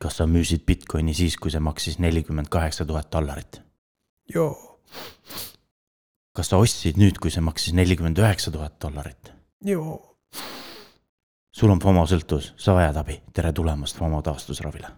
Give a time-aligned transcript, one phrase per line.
[0.00, 3.60] kas sa müüsid Bitcoini siis, kui see maksis nelikümmend kaheksa tuhat dollarit?
[4.34, 4.80] joo.
[6.36, 9.32] kas sa ostsid nüüd, kui see maksis nelikümmend üheksa tuhat dollarit?
[9.64, 9.98] joo.
[11.52, 14.88] sul on FOMO sõltuvus, sa vajad abi, tere tulemast FOMO taastusravile.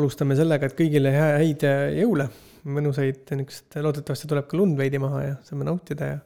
[0.00, 1.66] alustame sellega, et kõigile häid
[1.98, 2.30] jõule,
[2.64, 6.18] mõnusaid niisugust, loodetavasti tuleb ka lund veidi maha ja saame nautida ja.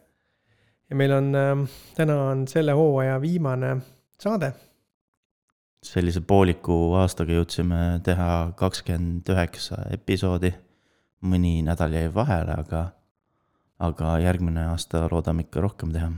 [0.86, 1.66] ja meil on äh,,
[1.98, 3.74] täna on selle hooaja viimane
[4.22, 4.54] saade
[5.84, 10.54] sellise pooliku aastaga jõudsime teha kakskümmend üheksa episoodi.
[11.26, 12.80] mõni nädal jäi vahele, aga,
[13.82, 16.10] aga järgmine aasta loodame ikka rohkem teha.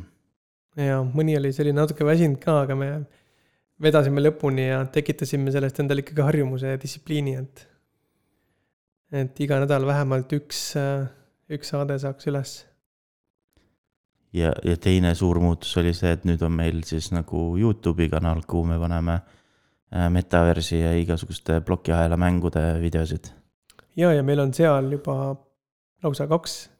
[0.76, 2.90] ja mõni oli selline natuke väsinud ka, aga me
[3.80, 7.68] vedasime lõpuni ja tekitasime sellest endale ikkagi harjumuse ja distsipliini, et.
[9.12, 10.72] et iga nädal vähemalt üks,
[11.48, 12.58] üks saade saaks üles
[14.32, 18.42] ja, ja teine suur muutus oli see, et nüüd on meil siis nagu Youtube'i kanal,
[18.46, 19.37] kuhu me paneme Äh,
[20.12, 23.30] metaversi ja igasuguste plokiahela mängude videosid.
[23.96, 25.36] ja, ja meil on seal juba
[26.02, 26.70] lausa kaks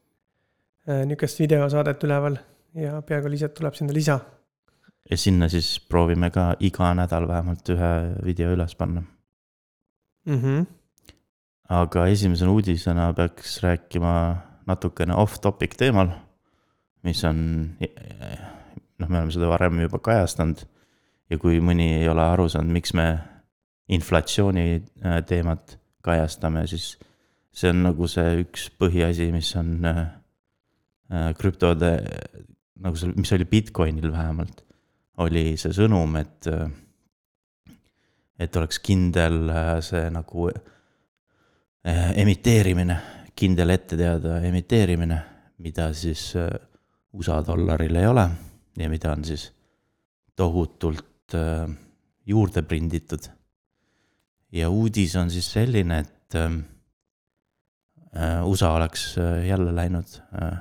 [0.89, 2.37] äh, nihukest videosaadet üleval
[2.75, 4.19] ja peaaegu lihtsalt tuleb sinna lisa.
[5.11, 7.93] ja sinna siis proovime ka iga nädal vähemalt ühe
[8.25, 9.03] video üles panna
[10.27, 10.43] mm.
[10.43, 10.67] -hmm.
[11.69, 14.15] aga esimese uudisena peaks rääkima
[14.67, 16.11] natukene off-topic teemal,
[17.03, 17.39] mis on,
[18.99, 20.65] noh, me oleme seda varem juba kajastanud
[21.31, 23.09] ja kui mõni ei ole aru saanud, miks me
[23.93, 26.93] inflatsiooni äh, teemat kajastame, siis
[27.53, 30.01] see on nagu see üks põhiasi, mis on äh,
[31.13, 31.93] äh, krüptode,
[32.85, 34.63] nagu see, mis oli Bitcoinil vähemalt,
[35.25, 36.47] oli see sõnum, et,
[38.39, 39.51] et oleks kindel
[39.83, 40.45] see nagu
[41.89, 42.99] emiteerimine,
[43.35, 45.19] kindel ette teada emiteerimine,
[45.65, 48.29] mida siis USA dollaril ei ole
[48.79, 49.49] ja mida on siis
[50.39, 51.69] tohutult äh,
[52.29, 53.29] juurde prinditud.
[54.53, 56.61] ja uudis on siis selline, et ähm,
[58.17, 60.59] äh, USA oleks äh, jälle läinud äh,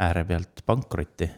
[0.00, 1.30] äärepealt pankrotti.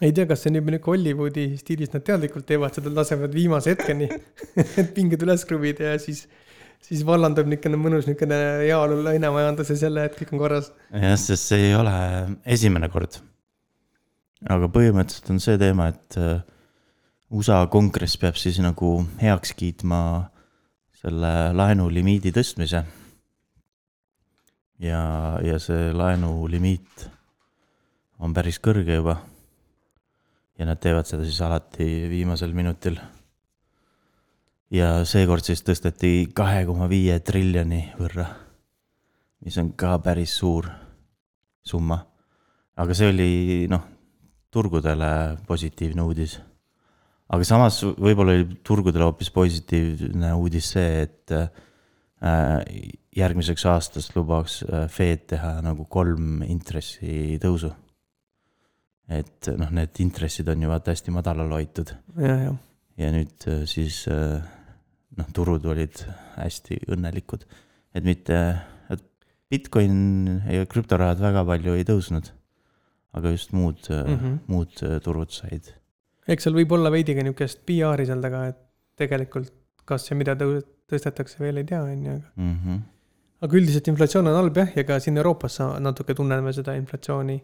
[0.00, 3.74] ei tea, kas see on juba nihuke Hollywoodi stiilis, nad teadlikult teevad seda, lasevad viimase
[3.74, 4.08] hetkeni
[4.80, 6.26] et pinged üles kruvida ja siis
[6.84, 10.72] siis vallandub niisugune mõnus niisugune heaolu lainemajanduses jälle, et kõik on korras.
[10.92, 11.94] jah, sest see ei ole
[12.56, 13.20] esimene kord.
[14.50, 16.42] aga põhimõtteliselt on see teema, et äh,
[17.32, 20.00] USA kongress peab siis nagu heaks kiitma
[21.00, 22.84] selle laenulimiidi tõstmise.
[24.78, 25.00] ja,
[25.40, 27.08] ja see laenulimiit
[28.20, 29.16] on päris kõrge juba.
[30.58, 33.00] ja nad teevad seda siis alati viimasel minutil.
[34.70, 38.28] ja seekord siis tõsteti kahe koma viie triljoni võrra,
[39.40, 40.68] mis on ka päris suur
[41.64, 42.04] summa.
[42.76, 43.88] aga see oli noh,
[44.50, 46.40] turgudele positiivne uudis
[47.32, 52.60] aga samas võib-olla oli turgudele hoopis positiivne uudis see, et äh,
[53.16, 57.72] järgmiseks aastast lubaks äh, Fed teha nagu kolm intressitõusu.
[59.08, 61.94] et noh, need intressid on ju vaata hästi madalal hoitud.
[62.16, 66.04] ja nüüd äh, siis noh, turud olid
[66.36, 67.44] hästi õnnelikud,
[67.94, 68.40] et mitte,
[68.92, 69.04] et
[69.50, 72.32] Bitcoin ja krüptorahad väga palju ei tõusnud.
[73.14, 74.38] aga just muud mm, -hmm.
[74.50, 75.72] muud turud said
[76.28, 78.60] eks seal võib olla veidi ka niisugust PR-i seal taga, et
[79.00, 79.52] tegelikult
[79.88, 82.54] kas ja mida tõu-, tõstetakse veel ei tea, on ju, aga mm.
[82.60, 82.78] -hmm.
[83.46, 87.38] aga üldiselt inflatsioon on halb jah, ja ka siin Euroopas natuke tunneme seda inflatsiooni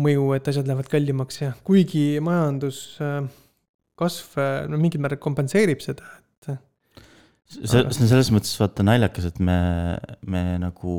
[0.00, 3.28] mõju, et asjad lähevad kallimaks ja kuigi majanduskasv
[4.38, 6.42] äh, no mingil määral kompenseerib seda, et.
[7.50, 9.58] see, see on selles mõttes vaata naljakas, et me,
[10.22, 10.94] me nagu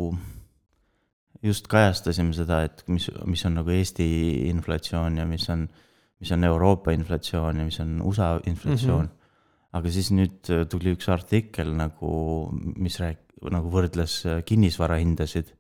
[1.41, 4.07] just kajastasime seda, et mis, mis on nagu Eesti
[4.51, 5.69] inflatsioon ja mis on
[6.21, 9.09] mis on Euroopa inflatsioon ja mis on USA inflatsioon mm.
[9.09, 9.77] -hmm.
[9.79, 12.11] aga siis nüüd äh, tuli üks artikkel nagu,
[12.77, 15.55] mis rääk-, nagu võrdles äh, kinnisvarahindasid.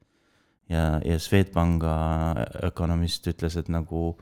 [0.69, 1.95] ja, ja Swedbanka
[2.63, 4.15] ökonomist ütles, et nagu,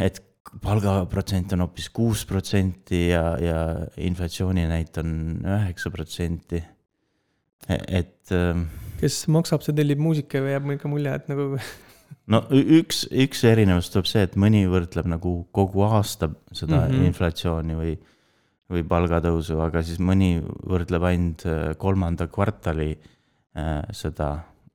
[0.00, 0.22] et
[0.62, 3.60] palgaprotsent on hoopis kuus protsenti ja, ja
[3.96, 5.12] inflatsiooninäit on
[5.44, 6.62] üheksa protsenti.
[7.68, 8.32] E-, et.
[8.32, 8.68] Ähm,
[9.00, 11.48] kes maksab, see tellib muusika või jääb ikka mulje, et nagu
[12.32, 17.10] no üks, üks erinevus tuleb see, et mõni võrdleb nagu kogu aasta seda mm -hmm.
[17.10, 17.94] inflatsiooni või,
[18.72, 24.32] või palgatõusu, aga siis mõni võrdleb ainult äh, kolmanda kvartali äh, seda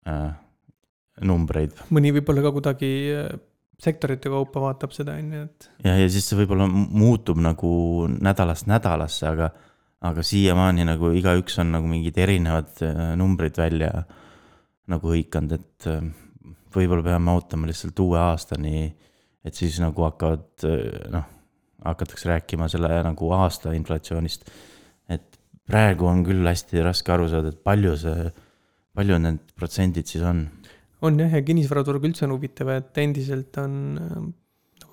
[0.08, 0.32] äh,
[1.22, 1.76] numbreid.
[1.90, 3.28] mõni võib-olla ka kuidagi äh,
[3.82, 5.70] sektorite kaupa vaatab seda, on ju, et.
[5.84, 9.52] ja, ja siis see võib-olla muutub nagu nädalast nädalasse, aga,
[10.02, 12.84] aga siiamaani nagu igaüks on nagu mingid erinevad
[13.18, 14.06] numbrid välja
[14.88, 15.88] nagu hõikanud, et
[16.76, 18.88] võib-olla peame ootama lihtsalt uue aastani,
[19.46, 20.66] et siis nagu hakkavad
[21.14, 21.30] noh,
[21.86, 24.50] hakatakse rääkima selle nagu aasta inflatsioonist.
[25.10, 28.28] et praegu on küll hästi raske aru saada, et palju see,
[28.98, 30.44] palju need protsendid siis on.
[31.02, 33.74] on jah, ja kinnisvaraturg üldse on huvitav, et endiselt on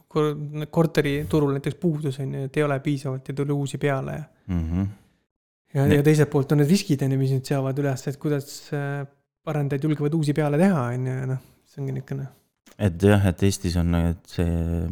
[0.08, 4.24] nagu korteriturul näiteks puudus on ju, et ei ole piisavalt ja tuli uusi peale ja
[4.46, 4.64] mm.
[4.64, 4.86] -hmm.
[5.74, 8.72] ja, ja teiselt poolt on need riskid on ju, mis nüüd seavad üles, et kuidas
[8.72, 9.04] äh,
[9.48, 11.44] arendajad julgevad uusi peale teha, on ju, ja noh,
[11.78, 12.28] see ongi niisugune.
[12.78, 14.88] et jah, et Eestis on et see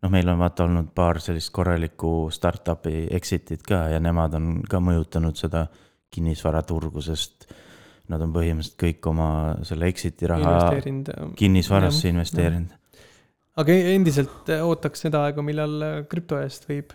[0.00, 4.80] noh, meil on vaata olnud paar sellist korralikku startup'i exit'it ka ja nemad on ka
[4.80, 5.66] mõjutanud seda
[6.10, 7.50] kinnisvaraturgu, sest
[8.10, 9.30] nad on põhimõtteliselt kõik oma
[9.66, 10.72] selle exit'i raha
[11.38, 12.72] kinnisvarasse investeerinud.
[13.60, 16.94] Aga e-, endiselt äh, ootaks seda aega, millal äh, krüpto eest võib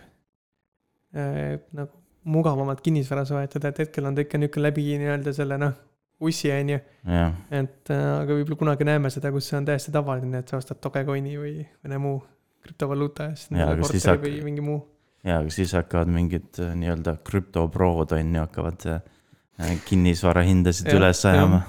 [1.16, 5.76] äh, nagu mugavamalt kinnisvara soetada, et hetkel on ta ikka niisugune läbi nii-öelda selle noh,
[6.20, 6.78] ussi on ju.
[7.50, 10.80] et äh, aga võib-olla kunagi näeme seda, kus see on täiesti tavaline, et sa ostad
[10.82, 11.54] Dogecoini või
[11.84, 12.20] mõne muu
[12.64, 13.52] krüptovaluuta eest.
[13.52, 14.80] või mingi muu.
[15.22, 20.96] ja, aga siis hakkavad mingid äh, nii-öelda krüptoprood on ju, hakkavad äh, kinnisvara hindasid ja,
[21.00, 21.62] üles ajama.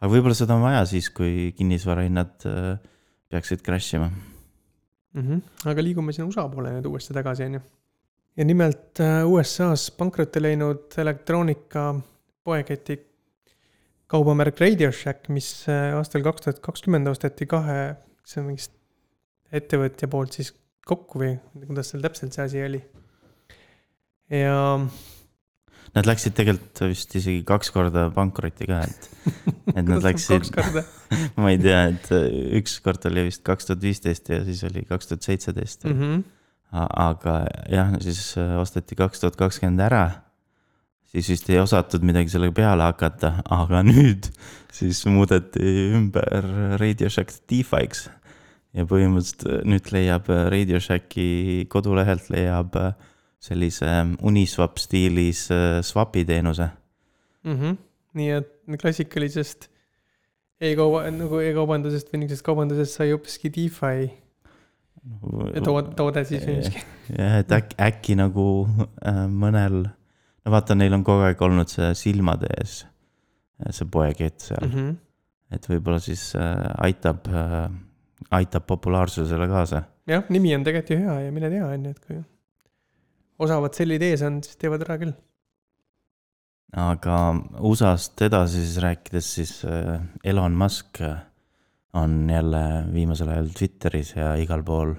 [0.00, 2.34] aga võib-olla seda on vaja siis, kui kinnisvara hinnad
[3.30, 5.22] peaksid crash ima mm.
[5.22, 5.42] -hmm.
[5.70, 7.62] aga liigume sinna USA poole nüüd uuesti tagasi, on ju.
[8.36, 11.94] ja nimelt USA-s pankrotti läinud elektroonika
[12.44, 12.98] poeketi
[14.10, 17.94] kaubamärk Radio Shack, mis äh, aastal kaks tuhat kakskümmend osteti kahe,
[18.26, 18.74] see on mingist
[19.54, 20.52] ettevõtja poolt siis
[20.86, 21.36] kokku või
[21.66, 22.82] kuidas seal täpselt see asi oli.
[24.34, 24.56] ja
[25.90, 29.08] Nad läksid tegelikult vist isegi kaks korda pankrotti ka, et,
[29.78, 30.50] et nad läksid
[31.40, 32.26] ma ei tea, et äh,
[32.60, 35.86] üks kord oli vist kaks tuhat viisteist ja siis oli kaks tuhat seitseteist.
[35.90, 36.22] Mhm.
[36.70, 37.40] aga
[37.70, 40.04] jah, siis äh, osteti kaks tuhat kakskümmend ära.
[41.10, 44.30] Siis vist ei osatud midagi sellega peale hakata, aga nüüd
[44.74, 46.46] siis muudeti ümber
[46.80, 48.08] Radio Shack DeFi'ks.
[48.76, 52.92] ja põhimõtteliselt äh, nüüd leiab Radio Shacki kodulehelt leiab äh,
[53.42, 53.90] sellise
[54.22, 56.68] Uniswap stiilis äh, swap'i teenuse
[57.42, 57.56] mm.
[57.56, 57.76] -hmm.
[58.14, 59.70] nii et klassikalisest
[60.60, 64.10] e-kauba, nagu e-kaubandusest või niisugusest kaubandusest sai hoopiski DeFi
[65.64, 66.82] toode, toode siis või miski.
[67.16, 69.86] jah, et äkki, äkki nagu äh, mõnel,
[70.50, 72.80] no vaata, neil on kogu aeg olnud see silmade ees,
[73.70, 74.74] see poekett seal mm.
[74.74, 74.98] -hmm.
[75.56, 77.70] et võib-olla siis äh, aitab äh,,
[78.40, 79.82] aitab populaarsusele kaasa.
[80.10, 82.22] jah, nimi on tegelikult ju hea ja mine tea, on ju, et kui
[83.40, 85.14] osavad sellid ees on, siis teevad ära küll.
[86.76, 87.16] aga
[87.58, 91.02] USA-st edasi siis rääkides, siis äh, Elon Musk
[91.92, 92.64] on jälle
[92.94, 94.94] viimasel ajal Twitteris ja igal pool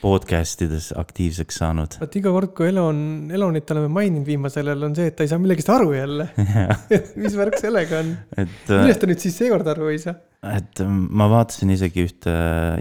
[0.00, 1.98] podcast ides aktiivseks saanud.
[2.00, 3.00] vot iga kord, kui Elon,
[3.34, 6.28] Elonit oleme maininud viimasel ajal, on see, et ta ei saa millegist aru jälle
[7.22, 8.16] mis värk sellega on?
[8.38, 10.18] Äh, millest ta nüüd siis seekord aru ei saa?
[10.56, 12.36] et ma vaatasin isegi ühte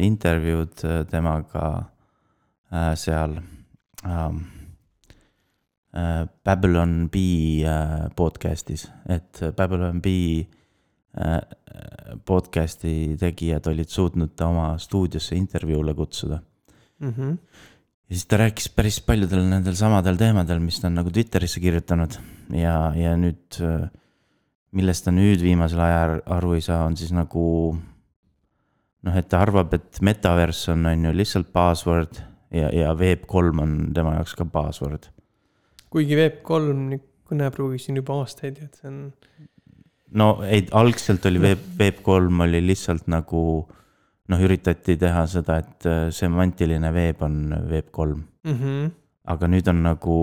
[0.05, 1.69] intervjuud temaga
[2.71, 3.39] äh, seal
[4.05, 4.43] ähm,
[5.95, 10.45] Äh, Babylon Bee äh, podcast'is, et Babylon Bee
[11.17, 11.39] äh,
[12.25, 16.41] podcast'i tegijad olid suutnud ta oma stuudiosse intervjuule kutsuda
[16.99, 17.13] mm.
[17.13, 17.37] -hmm.
[18.09, 22.19] ja siis ta rääkis päris paljudel nendel samadel teemadel, mis ta on nagu Twitterisse kirjutanud
[22.53, 23.59] ja, ja nüüd,
[24.71, 27.75] millest ta nüüd viimasel ajal aru ei saa, on siis nagu
[29.05, 32.21] noh, et ta arvab, et metaverse on, on ju lihtsalt buzzword
[32.51, 35.11] ja, ja Web3 on tema jaoks ka buzzword
[35.95, 38.99] kuigi Web3 kõnepruugis siin juba aastaid, et see on.
[40.19, 43.41] no ei, algselt oli Web, Web3 oli lihtsalt nagu
[44.31, 47.37] noh, üritati teha seda, et äh, semantiline veeb on
[47.69, 48.55] Web3 mm.
[48.55, 48.89] -hmm.
[49.33, 50.17] aga nüüd on nagu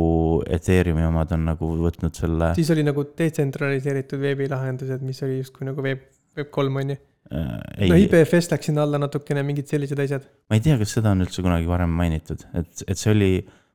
[0.58, 2.52] Ethereumi omad on nagu võtnud selle.
[2.58, 6.04] siis oli nagu detsentraliseeritud veebilahendused, mis oli justkui nagu Web,
[6.38, 6.96] Web3 on ju
[7.32, 7.88] äh,.
[7.88, 10.26] no IPFS läks sinna alla natukene, mingid sellised asjad.
[10.50, 13.32] ma ei tea, kas seda on üldse kunagi varem mainitud, et, et see oli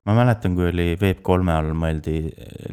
[0.07, 2.19] ma mäletan, kui oli Web3 all mõeldi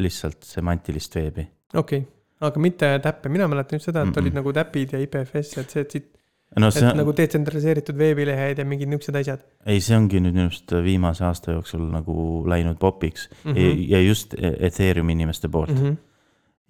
[0.03, 1.47] lihtsalt semantilist veebi.
[1.75, 2.11] okei okay.,
[2.45, 4.21] aga mitte täppe, mina mäletan just seda, et mm -mm.
[4.23, 6.11] olid nagu täpid ja IPFS, et see, et siit
[6.61, 9.45] no see on nagu detsentraliseeritud veebilehed ja mingid niisugused asjad.
[9.67, 12.17] ei, see ongi nüüd minu arust viimase aasta jooksul nagu
[12.49, 13.61] läinud popiks mm -hmm.
[13.61, 15.87] ja, ja just Ethereumi inimeste poolt mm.
[15.87, 15.97] -hmm.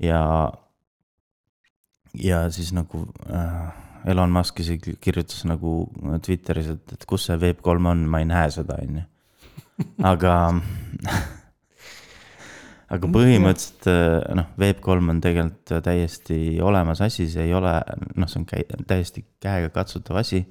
[0.07, 0.52] ja,
[2.14, 3.73] ja siis nagu äh,
[4.07, 5.90] Elon Musk isegi kirjutas nagu
[6.26, 9.04] Twitteris, et, et kus see Web3 on, ma ei näe seda, on ju
[10.02, 10.35] aga
[12.93, 13.88] aga põhimõtteliselt
[14.37, 17.73] noh, Web3 on tegelikult täiesti olemas asi, see ei ole,
[18.19, 20.45] noh, see on käi-, täiesti käegakatsutav asi.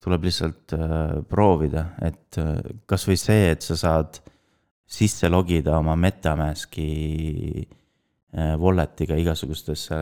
[0.00, 2.54] tuleb lihtsalt äh, proovida, et äh,
[2.88, 4.22] kasvõi see, et sa saad
[4.90, 6.86] sisse logida oma MetaMaski
[7.60, 9.98] äh, wallet'iga igasugustesse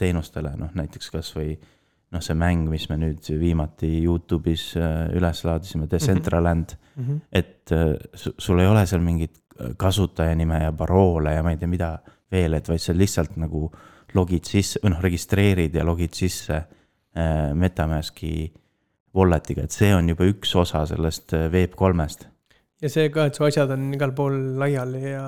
[0.00, 4.72] teenustele, noh näiteks kasvõi noh, see mäng, mis me nüüd viimati Youtube'is
[5.18, 7.20] üles laadisime, Decentraland mm, -hmm.
[7.32, 7.76] et
[8.14, 9.41] sul ei ole seal mingit
[9.76, 11.92] kasutajanime ja paroole ja ma ei tea, mida
[12.32, 13.68] veel, et vaid sa lihtsalt nagu
[14.16, 18.50] logid sisse või noh, registreerid ja logid sisse äh, Metamaski
[19.16, 22.28] wallet'iga, et see on juba üks osa sellest äh, Web3-st.
[22.82, 25.26] ja see ka, et su asjad on igal pool laiali ja,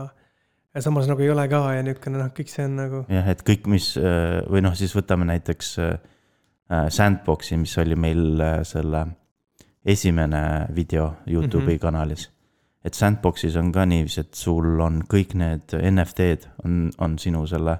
[0.74, 3.04] ja samas nagu ei ole ka ja niisugune noh, kõik see on nagu.
[3.12, 5.94] jah, et kõik, mis äh, või noh, siis võtame näiteks äh,
[6.88, 9.04] Sandboxi, mis oli meil selle
[9.84, 11.80] esimene video Youtube'i mm -hmm.
[11.80, 12.30] kanalis.
[12.84, 17.78] Et Sandboxis on ka niiviisi, et sul on kõik need NFT-d on, on sinu selle,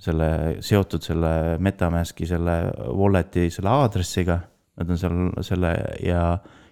[0.00, 2.56] selle seotud selle MetaMaski selle
[2.96, 4.40] wallet'i selle aadressiga
[4.80, 5.72] nad on seal selle
[6.04, 6.24] ja,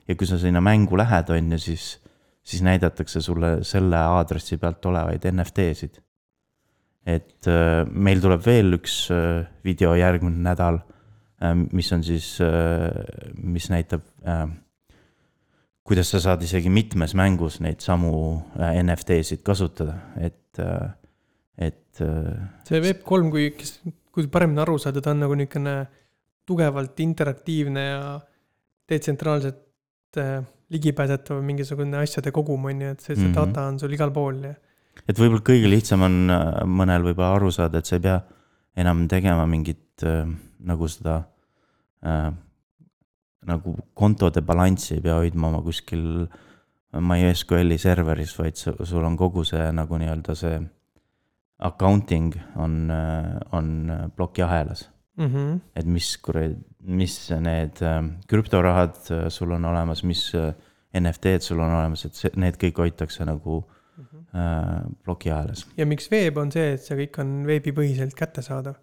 [0.08, 1.88] ja kui sa sinna mängu lähed, on ju, siis,
[2.42, 6.00] siis näidatakse sulle selle aadressi pealt olevaid NFT-sid.
[7.08, 10.80] et äh, meil tuleb veel üks äh, video järgmine nädal,
[11.42, 12.36] äh, mis on siis,
[13.36, 14.04] mis näitab,
[15.88, 18.12] kuidas sa saad isegi mitmes mängus neid samu
[18.59, 20.61] NFT-sid kasutada, et,
[21.57, 22.02] et.
[22.68, 23.78] see Web3, kui, kes,
[24.12, 25.78] kui paremini aru saada, ta on nagu niisugune
[26.49, 28.02] tugevalt interaktiivne ja
[28.88, 30.40] detsentraalselt äh,
[30.73, 33.37] ligipääsetav mingisugune asjade kogum, on ju, et see, see mm -hmm.
[33.52, 34.54] data on sul igal pool ja.
[35.09, 38.21] et võib-olla kõige lihtsam on äh, mõnel võib-olla aru saada, et sa ei pea
[38.76, 40.28] enam tegema mingit äh,
[40.61, 41.23] nagu seda
[42.04, 42.33] äh,
[43.48, 46.26] nagu kontode balanssi ei pea hoidma oma kuskil
[46.92, 50.60] MySQL-i serveris, vaid sul on kogu see nagu nii-öelda see
[51.58, 52.92] accounting on,
[53.52, 53.68] on
[54.16, 54.86] plokiahelas
[55.18, 55.26] mm.
[55.26, 55.60] -hmm.
[55.76, 60.54] et mis kuradi, mis need äh, krüptorahad äh, sul on olemas, mis äh,
[61.00, 64.38] NFT-d sul on olemas, et see, need kõik hoitakse nagu mm -hmm.
[64.38, 65.66] äh, plokiahelas.
[65.76, 68.74] ja miks veeb, on see, et see kõik on veebipõhiselt kättesaadav.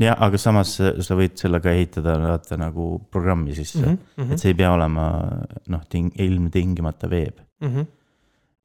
[0.00, 4.32] Jah, aga samas sa võid sellega ehitada vaata nagu programmi sisse mm, -hmm.
[4.32, 5.06] et see ei pea olema
[5.68, 7.68] noh, ting-, ilmtingimata veeb mm.
[7.68, 7.86] -hmm.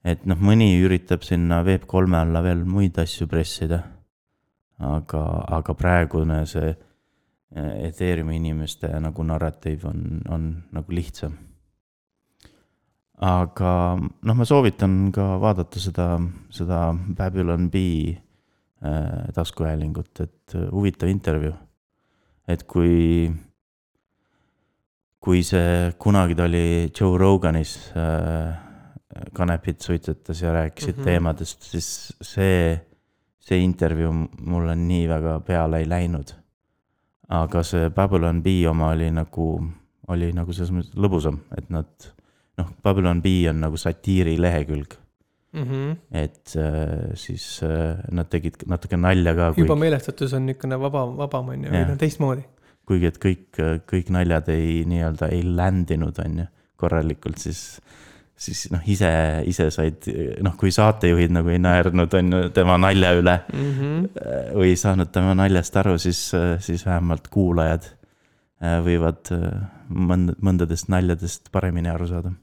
[0.04, 3.84] et noh, mõni üritab sinna Web3 alla veel muid asju pressida.
[4.78, 6.76] aga, aga praegune see
[7.58, 11.34] Ethereumi inimeste nagu narratiiv on, on nagu lihtsam.
[13.18, 16.20] aga noh, ma soovitan ka vaadata seda,
[16.50, 18.27] seda Babylon B äh,
[19.34, 21.56] taskuhäälingut, et äh, huvitav intervjuu.
[22.48, 23.28] et kui,
[25.20, 28.58] kui see kunagi ta oli Joe Roganis äh,
[29.34, 31.06] kanepit suitsetas ja rääkisid mm -hmm.
[31.06, 32.86] teemadest, siis see,
[33.40, 36.36] see intervjuu mulle nii väga peale ei läinud
[37.28, 39.48] aga see Babylon B oma oli nagu,
[40.08, 41.90] oli nagu selles mõttes lõbusam, et nad
[42.60, 44.96] noh, Babylon B on nagu satiiri lehekülg
[45.58, 45.70] mm.
[45.70, 45.96] -hmm.
[46.24, 49.54] et äh, siis äh, nad tegid natuke nalja ka.
[49.58, 52.46] juba meelestatus on niisugune vaba, vabam on ju, või noh teistmoodi.
[52.88, 57.80] kuigi, et kõik, kõik naljad ei nii-öelda ei ländinud, on ju, korralikult, siis
[58.38, 59.10] siis noh, ise,
[59.50, 60.08] ise said,
[60.46, 63.72] noh, kui saatejuhid nagu ei naernud, on ju, tema nalja üle mm.
[63.78, 64.10] -hmm.
[64.54, 66.20] või ei saanud tema naljast aru, siis,
[66.60, 67.90] siis vähemalt kuulajad
[68.62, 72.34] äh, võivad äh, mõnd-, mõndadest naljadest paremini aru saada.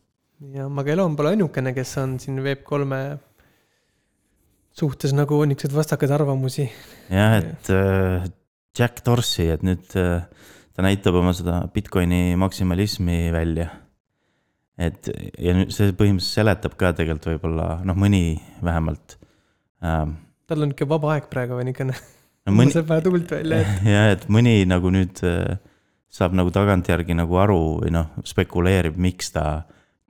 [0.52, 3.18] Ja Magellan pole ainukene, kes on siin Web3-e
[4.74, 6.68] suhtes nagu niisuguseid vastakaid arvamusi.
[7.10, 8.28] jah, et äh,
[8.78, 10.26] Jack Dorsey, et nüüd äh,
[10.74, 13.70] ta näitab oma seda Bitcoini maksimalismi välja
[14.78, 15.06] et
[15.38, 19.16] ja nüüd see põhimõtteliselt seletab ka tegelikult võib-olla noh, mõni vähemalt
[19.84, 20.16] ähm,.
[20.50, 22.56] tal on niisugune vaba aeg praegu või niisugune no,.
[22.58, 22.74] Mõni...
[22.74, 23.86] saab vähe tuult välja, et.
[23.94, 25.54] jah, et mõni nagu nüüd äh,
[26.14, 29.46] saab nagu tagantjärgi nagu aru või noh, spekuleerib, miks ta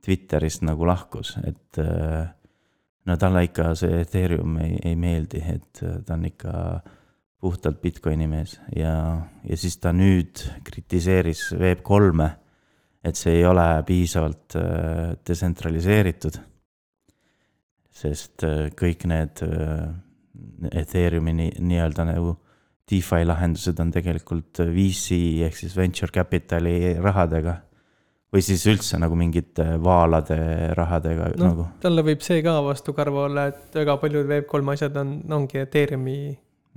[0.05, 2.25] Twitterist nagu lahkus, et äh,
[3.05, 6.53] no talle ikka see Ethereum ei, ei meeldi, et äh, ta on ikka
[7.41, 8.95] puhtalt Bitcoini mees ja,
[9.45, 12.29] ja siis ta nüüd kritiseeris Web3-e
[13.05, 16.41] et see ei ole piisavalt äh, detsentraliseeritud.
[17.95, 18.43] sest
[18.75, 19.39] kõik need
[20.75, 22.33] Ethereumi nii-öelda nagu
[22.91, 27.55] DeFi lahendused on tegelikult VC ehk siis venture capital'i rahadega.
[28.35, 30.37] Või siis üldse nagu mingite vaalade
[30.75, 31.67] rahadega no, nagu.
[31.83, 36.17] talle võib see ka vastukarva olla, et väga paljud Web3 asjad on, ongi Ethereumi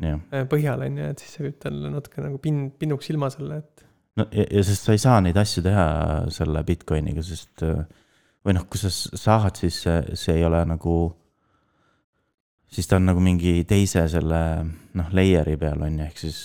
[0.05, 0.19] ja.
[0.51, 3.87] põhjal on ju, et siis see võib talle natuke nagu pin-, pinnuks silma selle, et
[4.21, 5.87] no ja, ja sest sa ei saa neid asju teha
[6.35, 7.65] selle Bitcoiniga, sest
[8.47, 10.99] või noh, kui sa saad, siis see, see ei ole nagu,
[12.71, 14.43] siis ta on nagu mingi teise selle
[14.99, 16.45] noh, layer'i peal on ju, ehk siis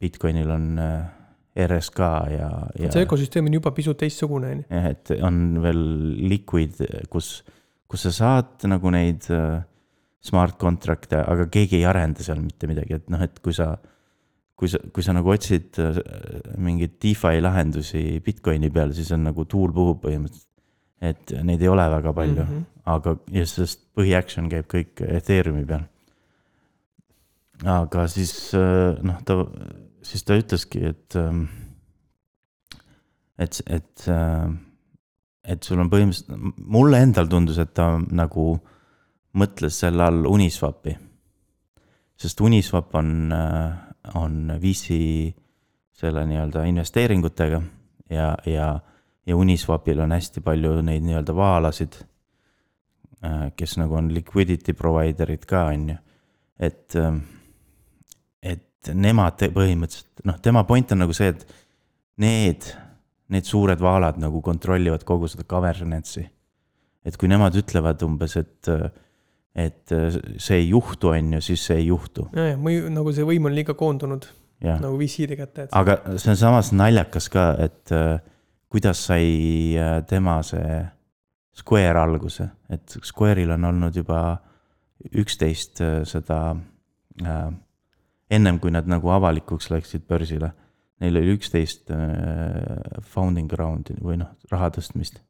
[0.00, 0.70] Bitcoinil on
[1.52, 1.98] RSK
[2.32, 2.92] ja, ja.
[2.94, 4.68] see ökosüsteem on juba pisut teistsugune, on ju.
[4.70, 5.82] jah, et on veel
[6.32, 6.80] liquid,
[7.12, 7.42] kus,
[7.90, 9.28] kus sa saad nagu neid
[10.22, 13.74] smart contract'e, aga keegi ei arenda seal mitte midagi, et noh, et kui sa
[14.62, 16.00] kui sa, kui sa nagu otsid äh,
[16.62, 20.48] mingeid DeFi lahendusi Bitcoini peal, siis on nagu tuul puhub põhimõtteliselt.
[21.02, 22.50] et neid ei ole väga palju mm.
[22.50, 22.66] -hmm.
[22.94, 25.82] aga ja sest põhiaction käib kõik Ethereumi peal.
[27.66, 29.40] aga siis äh, noh, ta,
[30.02, 31.44] siis ta ütleski, et, ähm,
[33.38, 34.50] et, et, äh,
[35.44, 38.46] et sul on põhimõtteliselt, mulle endal tundus, et ta nagu
[39.38, 40.96] mõtles selle all Uniswapi.
[42.22, 43.32] sest Uniswap on,
[44.14, 44.94] on VC
[45.90, 47.62] selle nii-öelda investeeringutega
[48.10, 48.68] ja, ja,
[49.26, 51.96] ja Uniswapil on hästi palju neid nii-öelda vaalasid,
[53.56, 55.98] kes nagu on liquidity provider'id ka, on ju.
[56.58, 57.41] et, et
[58.90, 61.46] nemad te- põhimõtteliselt, noh, tema point on nagu see, et
[62.22, 62.66] need,
[63.32, 66.26] need suured vaalad nagu kontrollivad kogu seda governance'i.
[67.04, 68.68] et kui nemad ütlevad umbes, et,
[69.54, 69.94] et
[70.38, 73.50] see ei juhtu, on ju, siis see ei juhtu, ja, ja mõju, nagu see võim
[73.50, 74.28] on liiga koondunud
[74.62, 78.20] jah nagu VC-de kätte, et aga see on samas naljakas ka, et äh,
[78.72, 80.82] kuidas sai äh, tema see
[81.52, 84.22] Square alguse, et Square'il on olnud juba
[85.12, 86.56] üksteist äh, seda
[87.22, 87.52] äh,.
[88.32, 90.52] Ennem kui nad nagu avalikuks läksid börsile,
[91.02, 95.20] neil oli üksteist äh, founding round'i või noh, raha tõstmist.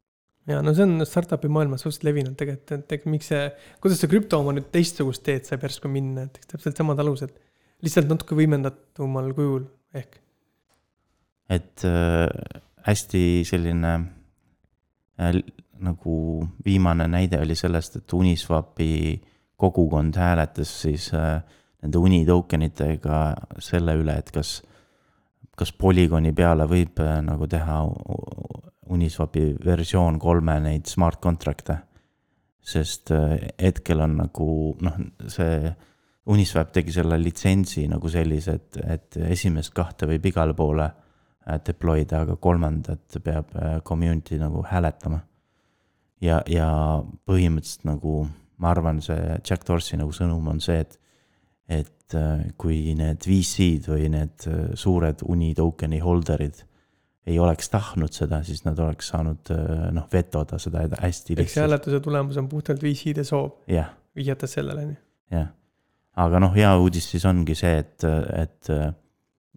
[0.49, 3.47] ja no see on startup'i maailmas suhteliselt levinud tegelikult, et eks miks see,
[3.83, 7.33] kuidas see krüpto oma nüüd teistsugust teed saab järsku minna, et eks täpselt samad alused.
[7.83, 10.19] lihtsalt natuke võimendatumal kujul ehk.
[11.49, 13.93] et äh, hästi selline
[15.19, 15.41] äh,
[15.83, 19.21] nagu viimane näide oli sellest, et Uniswapi
[19.59, 21.41] kogukond hääletas siis äh,
[21.83, 23.19] nende uni token itega
[23.61, 24.57] selle üle, et kas,
[25.59, 27.81] kas Polygoni peale võib äh, nagu teha
[28.93, 31.77] Uniswapi versioon kolme neid smart contract'e.
[32.63, 34.47] sest äh, hetkel on nagu
[34.81, 35.73] noh, see
[36.31, 42.05] Uniswap tegi selle litsentsi nagu sellise, et, et esimest kahte võib igale poole äh, deploy
[42.07, 43.51] da, aga kolmandat peab
[43.83, 45.19] community nagu hääletama.
[46.23, 46.69] ja, ja
[47.27, 48.23] põhimõtteliselt nagu
[48.63, 50.99] ma arvan, see Jack Dorsey nagu sõnum on see, et,
[51.69, 56.63] et äh, kui need VC-d või need äh, suured uni token'i holder'id
[57.23, 62.01] ei oleks tahtnud seda, siis nad oleks saanud äh, noh, vetoda seda hästi lihtsalt, hääletuse
[62.03, 64.99] tulemus on puhtalt VC-de soov, jah vihjates sellele, on ju.
[65.37, 65.47] jah,
[66.25, 68.05] aga noh, hea uudis siis ongi see, et,
[68.37, 68.73] et,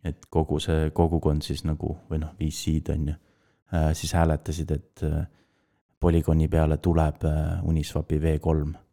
[0.06, 3.16] et kogu see kogukond siis nagu või noh, VC-d on ju,
[3.98, 5.08] siis hääletasid, et
[6.00, 7.24] Polygoni peale tuleb
[7.66, 8.85] Uniswapi V3.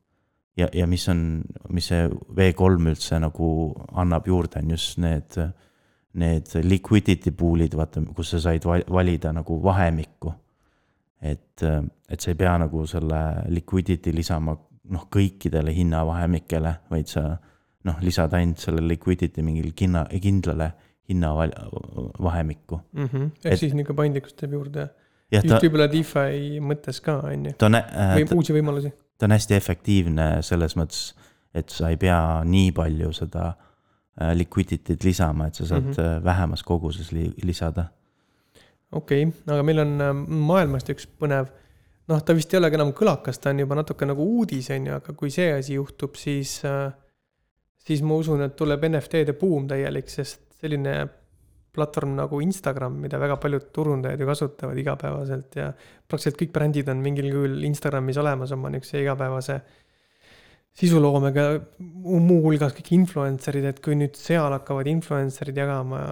[0.57, 3.47] ja, ja mis on, mis see V3 üldse nagu
[3.93, 5.37] annab juurde, on just need,
[6.13, 10.33] need liquidity pool'id, vaata, kus sa said val- valida nagu vahemikku.
[11.23, 11.61] et,
[12.09, 14.57] et sa ei pea nagu selle liquidity lisama
[14.91, 17.37] noh, kõikidele hinnavahemikele, vaid sa
[17.87, 20.73] noh, lisad ainult selle liquidity mingile kinna, kindlale
[21.09, 22.79] hinnavahemikku.
[22.95, 24.89] ehk Et- siis niisugune paindlikkus teeb juurde.
[25.33, 28.91] ta just, võib-olla DeFi mõttes ka, on ju, ta või äh,, uusi võimalusi.
[29.17, 31.13] Ta on hästi efektiivne selles mõttes,
[31.53, 35.97] et sa ei pea nii palju seda äh, liquidity'd lisama, et sa saad mm.
[35.97, 36.23] -hmm.
[36.23, 37.85] vähemas koguses li lisada.
[38.91, 41.51] okei okay,, aga meil on äh, maailmast üks põnev,
[42.07, 44.93] noh, ta vist ei olegi enam kõlakas, ta on juba natuke nagu uudis, on ju,
[44.93, 46.61] aga kui see asi juhtub, siis,
[47.77, 51.07] siis ma usun, et tuleb NFT-de buum täielik, sest selline
[51.73, 57.01] platvorm nagu Instagram, mida väga paljud turundajad ju kasutavad igapäevaselt ja praktiliselt kõik brändid on
[57.05, 59.57] mingil kujul Instagramis olemas oma niisuguse igapäevase
[60.77, 61.47] sisuloomega,
[62.03, 66.03] muuhulgas kõik influencer'id, et kui nüüd seal hakkavad influencer'id jagama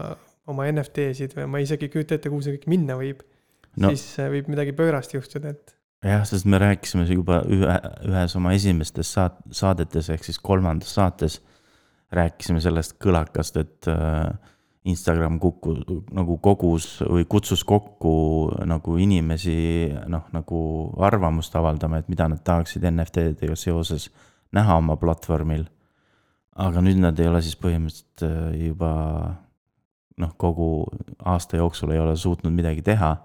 [0.51, 3.23] oma NFT-sid või ma isegi ei kujuta ette, kuhu see kõik minna võib
[3.79, 3.91] No.
[3.91, 7.77] siis äh, võib midagi pöörast juhtuda, et jah, sest me rääkisime juba ühe,
[8.09, 11.39] ühes oma esimestes saat-, saadetes ehk siis kolmandas saates
[12.11, 14.27] rääkisime sellest kõlakast, et äh,
[14.89, 15.75] Instagram kukku
[16.17, 18.13] nagu kogus või kutsus kokku
[18.65, 20.61] nagu inimesi noh, nagu
[21.05, 24.09] arvamust avaldama, et mida nad tahaksid NFT-dega seoses
[24.51, 25.67] näha oma platvormil.
[26.55, 28.91] aga nüüd nad ei ole siis põhimõtteliselt äh, juba
[30.17, 30.87] noh, kogu
[31.25, 33.15] aasta jooksul ei ole suutnud midagi teha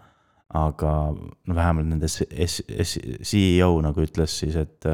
[0.54, 4.86] aga no vähemalt nende CEO nagu ütles siis, et,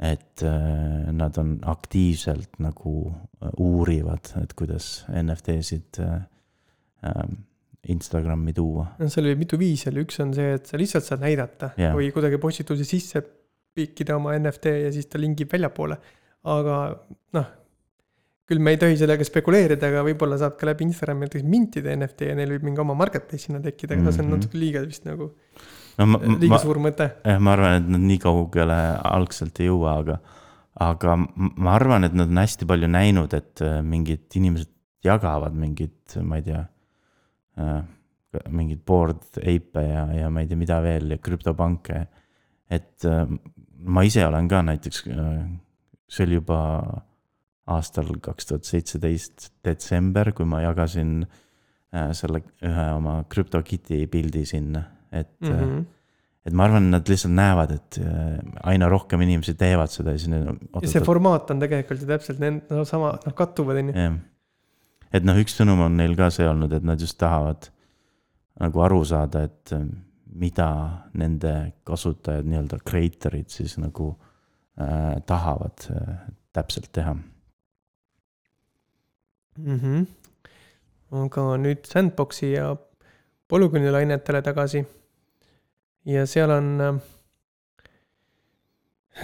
[0.00, 6.22] et äh, nad on aktiivselt nagu äh, uurivad, et kuidas NFT-sid äh,
[7.04, 7.36] ähm,
[7.92, 8.86] Instagrami tuua.
[9.00, 11.94] noh, seal oli mitu viisi oli, üks on see, et sa lihtsalt saad näidata yeah.
[11.96, 13.22] või kuidagi postituse sisse
[13.76, 15.96] pikkida oma NFT ja siis ta lingib väljapoole.
[16.48, 16.76] aga
[17.36, 17.52] noh,
[18.48, 22.32] küll me ei tohi sellega spekuleerida, aga võib-olla saab ka läbi Instagrami näiteks mintida NFT
[22.32, 24.16] ja neil võib mingi oma marketplace sinna tekkida, aga mm -hmm.
[24.16, 24.40] see on Mhm.
[24.40, 25.32] natuke liiga vist nagu
[26.00, 27.08] no ma, liiga ma, suur mõte.
[27.26, 28.78] jah, ma arvan, et nad nii kaugele
[29.12, 30.18] algselt ei jõua, aga,
[30.88, 34.72] aga ma arvan, et nad on hästi palju näinud, et äh, mingid inimesed
[35.04, 36.64] jagavad mingit, ma ei tea,
[38.52, 42.04] mingeid board ape'e ja, ja ma ei tea, mida veel ja krüptopanke.
[42.70, 43.24] et äh,
[43.80, 45.04] ma ise olen ka näiteks,
[46.10, 46.60] see oli juba
[47.70, 51.22] aastal kaks tuhat seitseteist detsember, kui ma jagasin
[51.90, 55.56] selle ühe oma CryptoKitty pildi sinna, et mm.
[55.56, 55.88] -hmm
[56.46, 57.98] et ma arvan, nad lihtsalt näevad, et
[58.64, 60.46] aina rohkem inimesi teevad seda ja siis need.
[60.82, 64.06] ja see formaat on tegelikult ju täpselt need no, sama, noh kattuvad, on ju.
[65.12, 67.68] et noh, üks sõnum on neil ka see olnud, et nad just tahavad
[68.60, 69.88] nagu aru saada, et ähm,
[70.40, 70.70] mida
[71.18, 74.12] nende kasutajad, nii-öelda creator'id siis nagu
[74.80, 76.14] äh, tahavad äh,
[76.56, 77.14] täpselt teha
[79.58, 79.76] mm.
[79.76, 80.06] -hmm.
[81.24, 82.76] aga nüüd Sandboxi ja
[83.48, 84.86] polügooni lainetele tagasi.
[86.10, 86.98] Ja seal on äh,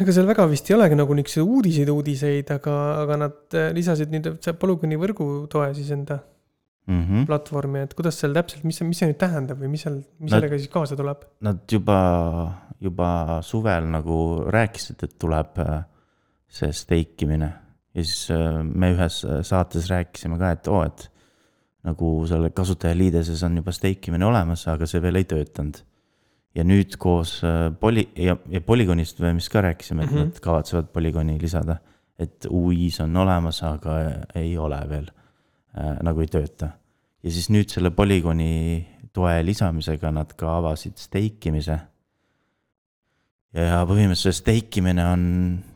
[0.02, 4.12] ega seal väga vist ei olegi nagu niisuguseid uudiseid, uudiseid, aga, aga nad äh, lisasid
[4.12, 6.20] nüüd polügooni võrgutoe siis enda
[6.86, 7.26] mm -hmm.
[7.30, 10.30] platvormi, et kuidas seal täpselt, mis see, mis see nüüd tähendab või mis seal, mis
[10.30, 11.26] nad, sellega siis kaasa tuleb?
[11.46, 11.98] Nad juba,
[12.80, 13.10] juba
[13.42, 14.18] suvel nagu
[14.52, 15.82] rääkisid, et tuleb äh,
[16.48, 17.52] see steikimine
[17.96, 18.28] ja siis
[18.62, 21.10] me ühes saates rääkisime ka, et oo, et
[21.86, 25.80] nagu selle kasutajaliideses on juba steikimine olemas, aga see veel ei töötanud
[26.56, 27.38] ja nüüd koos
[27.80, 30.32] poli- ja, ja Polygonist me vist ka rääkisime, et mm -hmm.
[30.32, 31.76] nad kavatsevad Polygoni lisada.
[32.18, 33.90] et UI-s on olemas, aga
[34.34, 35.10] ei ole veel
[35.78, 36.68] äh,, nagu ei tööta.
[37.22, 41.78] ja siis nüüd selle Polygoni toe lisamisega nad ka avasid stake imise.
[43.52, 45.22] ja põhimõtteliselt stake imine on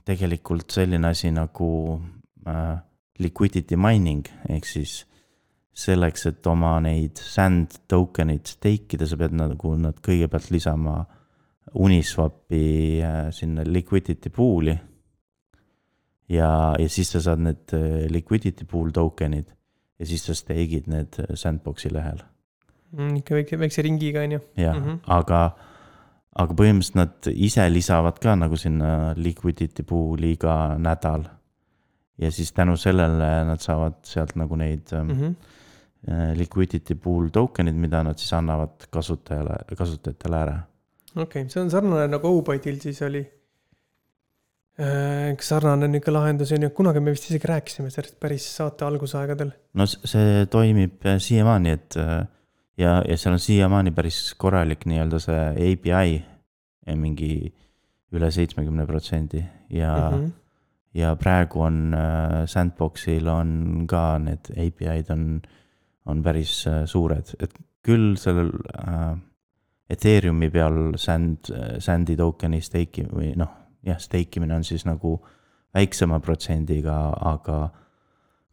[0.04, 2.00] tegelikult selline asi nagu
[2.46, 2.78] äh,
[3.18, 5.06] liquidity mining ehk siis
[5.76, 10.98] selleks, et oma neid sand token eid stake ida, sa pead nagu nad kõigepealt lisama
[11.78, 12.64] Uniswapi
[13.04, 14.74] äh, sinna liquidity pool'i.
[16.30, 19.50] ja, ja siis sa saad need äh, liquidity pool token'id
[20.00, 22.22] ja siis sa stake'id need äh, sandbox'i lehel
[22.96, 23.16] mm,.
[23.22, 24.40] ikka väikse, väikse ringiga on ju.
[24.56, 24.98] jah mm, -hmm.
[25.06, 25.40] aga,
[26.35, 31.28] aga põhimõtteliselt nad ise lisavad ka nagu sinna liquidity pool'i iga nädal.
[32.18, 35.35] ja siis tänu sellele nad saavad sealt nagu neid mm -hmm
[36.08, 40.56] liquidity pool token'id, mida nad siis annavad kasutajale, kasutajatele ära.
[41.16, 43.20] okei okay,, see on sarnane nagu Obyte'il siis oli.
[44.80, 48.86] Äh, üks sarnane nihuke lahendus on ju, kunagi me vist isegi rääkisime sellest päris saate
[48.88, 49.52] algusaegadel.
[49.76, 55.46] no see toimib äh, siiamaani, et ja, ja seal on siiamaani päris korralik nii-öelda see
[55.68, 56.20] API
[56.96, 57.32] mingi
[58.16, 60.16] üle seitsmekümne protsendi ja mm.
[60.16, 60.36] -hmm
[60.94, 61.94] ja praegu on
[62.50, 65.59] Sandboxil on ka need API-d on äh,
[66.10, 69.12] on päris äh, suured, et küll sellel äh,
[69.90, 71.50] Ethereumi peal sand,
[71.82, 73.50] sand'i token'i stake'i või noh,
[73.86, 75.16] jah, stake imine on siis nagu
[75.74, 76.96] väiksema protsendiga,
[77.30, 77.60] aga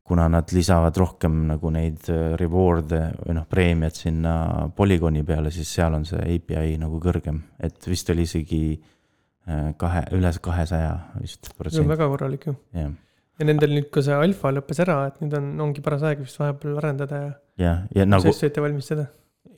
[0.08, 4.36] kuna nad lisavad rohkem nagu neid äh, reward'e või noh, preemiat sinna
[4.76, 10.08] Polygoni peale, siis seal on see API nagu kõrgem, et vist oli isegi äh, kahe,
[10.16, 12.56] üle kahesaja vist on väga korralik ju.
[12.78, 12.96] jah
[13.38, 16.40] ja nendel nüüd, kui see alfa lõppes ära, et nüüd on, ongi paras aeg vist
[16.42, 17.32] vahepeal arendada ja.
[17.62, 18.34] jah, ja nagu.
[18.34, 19.08] ette valmistada.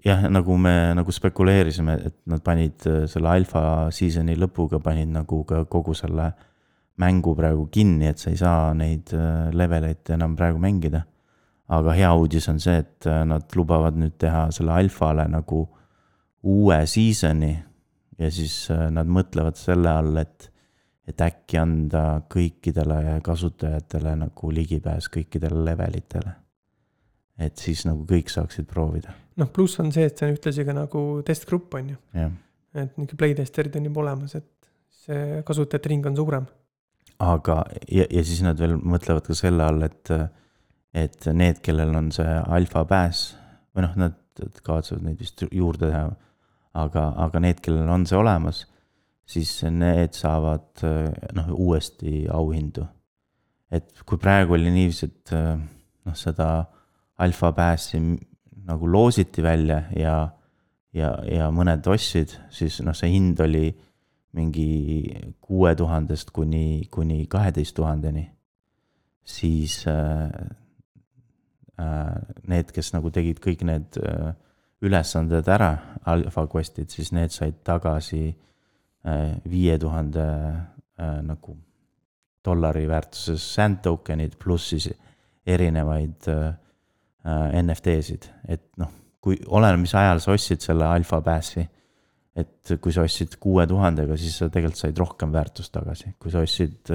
[0.05, 3.63] jah, nagu me nagu spekuleerisime, et nad panid äh, selle alfa
[3.95, 6.31] season'i lõpuga panid nagu ka kogu selle
[6.99, 11.05] mängu praegu kinni, et sa ei saa neid äh, leveleid enam praegu mängida.
[11.69, 15.67] aga hea uudis on see, et äh, nad lubavad nüüd teha selle alfale nagu
[16.43, 17.53] uue season'i
[18.19, 20.49] ja siis nad mõtlevad selle all, et
[21.09, 26.35] et äkki anda kõikidele kasutajatele nagu ligipääs kõikidele levelitele.
[27.39, 29.13] et siis nagu kõik saaksid proovida.
[29.39, 31.97] noh, pluss on see, et see on ühtlasi ka nagu testgrupp, on ju.
[32.75, 34.71] et niisugune playtesterid on juba olemas, et
[35.05, 36.47] see kasutajate ring on suurem.
[37.19, 40.13] aga, ja, ja siis nad veel mõtlevad ka selle all, et,
[40.93, 43.29] et need, kellel on see alfa pääs
[43.75, 44.17] või noh, nad
[44.63, 46.09] kavatsevad neid vist juurde teha.
[46.79, 48.67] aga, aga need, kellel on see olemas
[49.29, 50.81] siis need saavad
[51.37, 52.87] noh, uuesti auhindu.
[53.71, 56.47] et kui praegu oli niiviisi, et noh, seda
[57.21, 57.99] alfa pääsi
[58.69, 60.15] nagu loositi välja ja,
[60.93, 63.67] ja, ja mõned ostsid, siis noh, see hind oli
[64.37, 65.09] mingi
[65.41, 68.29] kuue tuhandest kuni, kuni kaheteist tuhandeni.
[69.29, 70.29] siis äh,
[71.77, 74.33] äh, need, kes nagu tegid kõik need äh,
[74.81, 78.31] ülesanded ära, alfa quest'id, siis need said tagasi
[79.49, 80.23] viie tuhande
[80.99, 81.55] äh, nagu
[82.45, 84.89] dollari väärtuses sand token'id pluss siis
[85.47, 86.47] erinevaid äh,
[87.25, 88.91] äh, NFT-sid, et noh,
[89.23, 91.67] kui oleneb, mis ajal sa ostsid selle alfa pass'i.
[92.39, 96.43] et kui sa ostsid kuue tuhandega, siis sa tegelikult said rohkem väärtust tagasi, kui sa
[96.45, 96.87] ostsid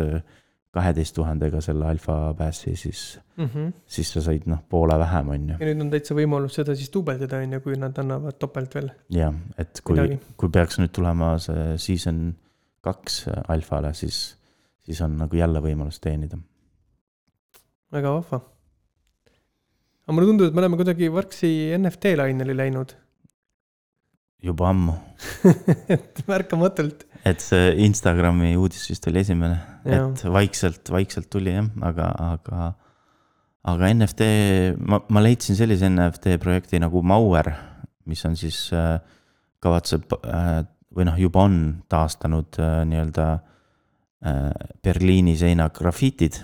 [0.75, 3.03] kaheteist tuhandega selle alfa pass'i, siis,
[3.37, 3.47] mm.
[3.47, 3.73] -hmm.
[3.87, 5.59] siis sa said noh, poole vähem, on ju.
[5.59, 8.91] ja nüüd on täitsa võimalus seda siis duubeldada, on ju, kui nad annavad topelt veel
[9.15, 12.25] jah, et kui, kui peaks nüüd tulema see season
[12.85, 14.19] kaks alfale, siis,
[14.85, 16.39] siis on nagu jälle võimalus teenida.
[17.95, 18.43] väga vahva.
[20.05, 22.97] aga mulle tundub, et me oleme kuidagi vargsi NFT lainele läinud.
[24.43, 24.99] juba ammu,
[25.97, 27.07] et märkamatult.
[27.25, 29.59] Et see Instagrami uudis vist oli esimene,
[29.89, 32.71] et vaikselt, vaikselt tuli jah, aga, aga,
[33.73, 34.29] aga NFT,
[34.85, 37.51] ma, ma leidsin sellise NFT projekti nagu Mauer,
[38.11, 38.99] mis on siis äh,
[39.65, 40.63] kavatseb äh,
[40.95, 41.61] või noh, juba on
[41.91, 44.51] taastanud äh, nii-öelda äh,
[44.85, 46.43] Berliini seina grafitid,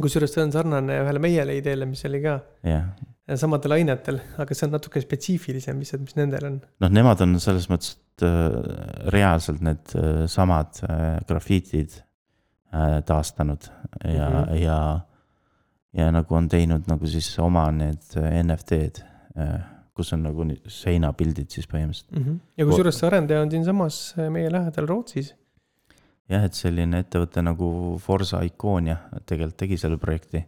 [0.00, 2.40] kusjuures see on sarnane ühele meiele ideele, mis oli ka.
[2.66, 2.90] Jah.
[3.38, 6.56] Samadel ainetel, aga see on natuke spetsiifilisem lihtsalt, mis nendel on.
[6.82, 12.02] noh, nemad on selles mõttes, et äh, reaalselt need äh, samad äh, grafiitid
[13.04, 13.64] taastanud
[14.04, 14.34] ja mm.
[14.36, 14.54] -hmm.
[14.54, 15.00] ja,
[15.92, 19.02] ja nagu on teinud nagu siis oma need NFT-d
[19.92, 22.12] kus on nagu seinapildid siis põhimõtteliselt.
[22.12, 22.24] mm.
[22.24, 22.38] -hmm.
[22.56, 25.34] ja kusjuures see arendaja on siinsamas meie lähedal Rootsis.
[26.28, 30.44] jah, et selline ettevõte nagu Forsa Iconia tegelikult tegi selle projekti.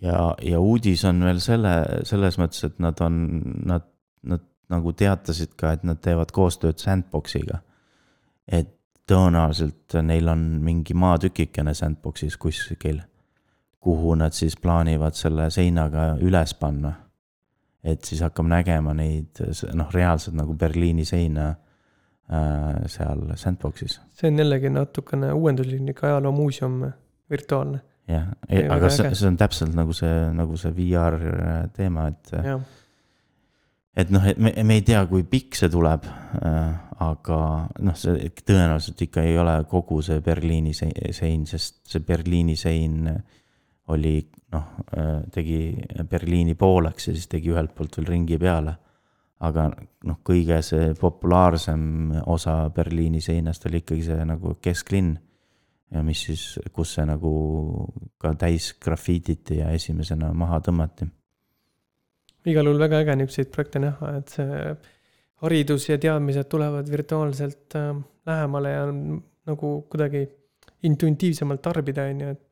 [0.00, 3.88] ja, ja uudis on veel selle, selles mõttes, et nad on, nad,
[4.22, 4.40] nad
[4.72, 7.60] nagu teatasid ka, et nad teevad koostööd Sandboxiga.
[8.46, 8.72] et
[9.06, 13.00] tõenäoliselt neil on mingi maatükikene Sandboxis kuskil,
[13.80, 16.92] kuhu nad siis plaanivad selle seinaga üles panna.
[17.84, 19.38] et siis hakkame nägema neid
[19.74, 26.80] noh, reaalselt nagu Berliini seina äh, seal Sandboxis see on jällegi natukene uuenduslik ajaloomuuseum,
[27.30, 27.78] virtuaalne,
[28.10, 28.32] jah,
[28.74, 31.20] aga see see on täpselt nagu see, nagu see VR
[31.76, 32.34] teema, et.
[33.96, 36.06] Et noh, et me, me ei tea, kui pikk see tuleb.
[36.96, 37.38] aga
[37.84, 43.10] noh, see tõenäoliselt ikka ei ole kogu see Berliini se- sein, sest see Berliini sein
[43.92, 44.16] oli
[44.52, 44.70] noh,
[45.32, 45.60] tegi
[46.08, 48.76] Berliini pooleks ja siis tegi ühelt poolt veel ringi peale.
[49.44, 49.66] aga
[50.08, 55.18] noh, kõige see populaarsem osa Berliini seinast oli ikkagi see nagu kesklinn
[55.92, 57.32] ja mis siis, kus see nagu
[58.18, 61.06] ka täis grafiititi ja esimesena maha tõmmati.
[62.46, 64.74] Igal juhul väga äge niisuguseid projekte näha, et see
[65.44, 67.92] haridus ja teadmised tulevad virtuaalselt äh,
[68.26, 70.26] lähemale ja nagu kuidagi
[70.86, 72.46] intuitiivsemalt tarbida, on ju, et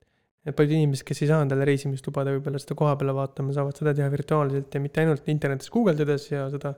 [0.45, 3.79] et paljud inimesed, kes ei saa endale reisimist lubada, võib-olla seda koha peale vaatama, saavad
[3.81, 6.75] seda teha virtuaalselt ja mitte ainult internetis guugeldades ja seda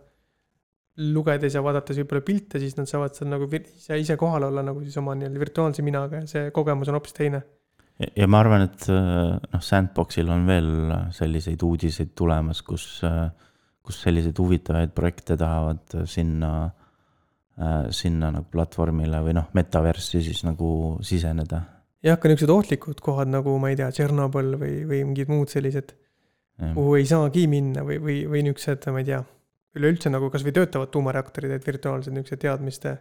[0.97, 4.85] lugedes ja vaadates võib-olla pilte, siis nad saavad seal nagu ise, ise kohal olla nagu
[4.85, 7.43] siis oma nii-öelda virtuaalse minaga ja see kogemus on hoopis teine.
[7.99, 10.73] Ja, ma arvan, et äh, noh, Sandboxil on veel
[11.17, 12.89] selliseid uudiseid tulemas, kus,
[13.87, 16.51] kus selliseid huvitavaid projekte tahavad sinna,
[17.95, 20.71] sinna nagu platvormile või noh, metaverssi siis nagu
[21.07, 21.63] siseneda.
[22.05, 25.95] jah, ka niisugused ohtlikud kohad nagu ma ei tea, Tšernobõl või, või mingid muud sellised,
[26.61, 29.23] kuhu ei saagi minna või, või, või niisugused, ma ei tea,
[29.77, 32.99] üleüldse nagu kasvõi töötavad tuumareaktorid, et virtuaalsed niisugused teadmiste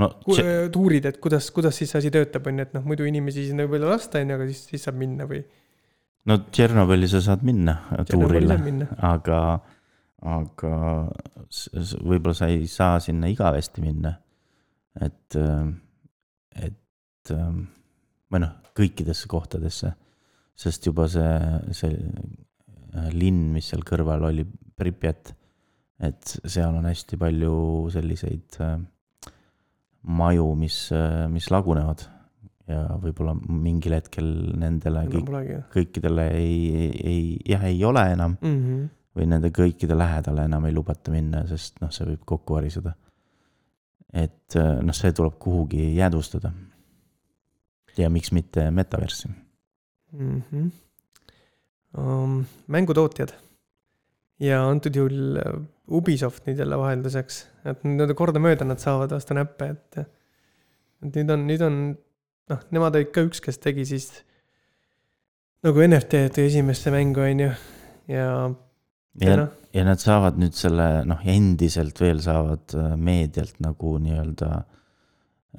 [0.00, 3.08] no see- tuurid, et kuidas, kuidas siis see asi töötab, on ju, et noh, muidu
[3.08, 5.42] inimesi sinna võib-olla lasta, on ju, aga siis, siis saab minna või.
[6.30, 7.76] no Tšernobõli sa saad minna
[8.08, 8.58] tuurile,
[9.12, 9.40] aga,
[10.32, 10.74] aga
[12.00, 14.16] võib-olla sa ei saa sinna igavesti minna.
[15.00, 15.36] et,
[16.56, 17.34] et
[18.32, 19.92] või noh, kõikidesse kohtadesse,
[20.56, 21.36] sest juba see,
[21.76, 24.46] see äh, linn, mis seal kõrval oli,
[24.82, 25.34] Pripjat,
[26.02, 27.54] et seal on hästi palju
[27.92, 28.78] selliseid äh,
[30.02, 30.76] maju, mis,
[31.30, 32.02] mis lagunevad
[32.68, 34.26] ja võib-olla mingil hetkel
[34.58, 35.56] nendele kõik polegi.
[35.74, 38.84] kõikidele ei, ei, jah, ei ole enam Mhm.
[39.16, 42.94] või nende kõikide lähedale enam ei lubata minna, sest noh, see võib kokku variseda.
[44.12, 46.52] et noh, see tuleb kuhugi jäädvustada.
[47.96, 49.28] ja miks mitte metaversi.
[50.12, 50.68] Mhm.
[51.98, 53.34] Um, mängutootjad
[54.42, 55.60] ja antud juhul äh,
[55.92, 60.02] Ubisoft nüüd jälle vahelduseks, et nüüd kordamööda nad saavad vastu näppe, et.
[61.02, 61.78] et nüüd on, nüüd on
[62.52, 64.08] noh, nemad olid ka üks, kes tegi siis
[65.66, 67.50] nagu NFT-d esimesse mängu, on ju,
[68.10, 68.28] ja,
[69.20, 73.96] ja ja, noh, ja nad saavad nüüd selle noh, endiselt veel saavad äh, meedialt nagu
[74.02, 74.62] nii-öelda,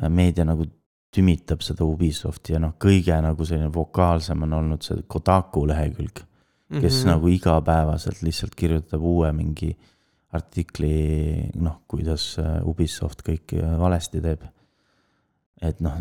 [0.10, 0.66] meedia nagu
[1.14, 6.24] tümitab seda Ubisofti ja noh, kõige nagu selline vokaalsem on olnud see Kotaku lehekülg
[6.82, 7.00] kes mm.
[7.00, 7.10] -hmm.
[7.12, 9.74] nagu igapäevaselt lihtsalt kirjutab uue mingi
[10.34, 14.42] artikli, noh, kuidas äh, Ubisoft kõike valesti teeb.
[15.64, 16.00] et noh,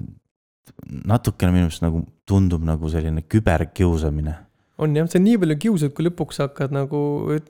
[1.07, 4.35] natukene minu meelest nagu tundub nagu selline küberkiusamine.
[4.83, 7.01] on jah, see on nii palju kiusad, kui lõpuks hakkad nagu,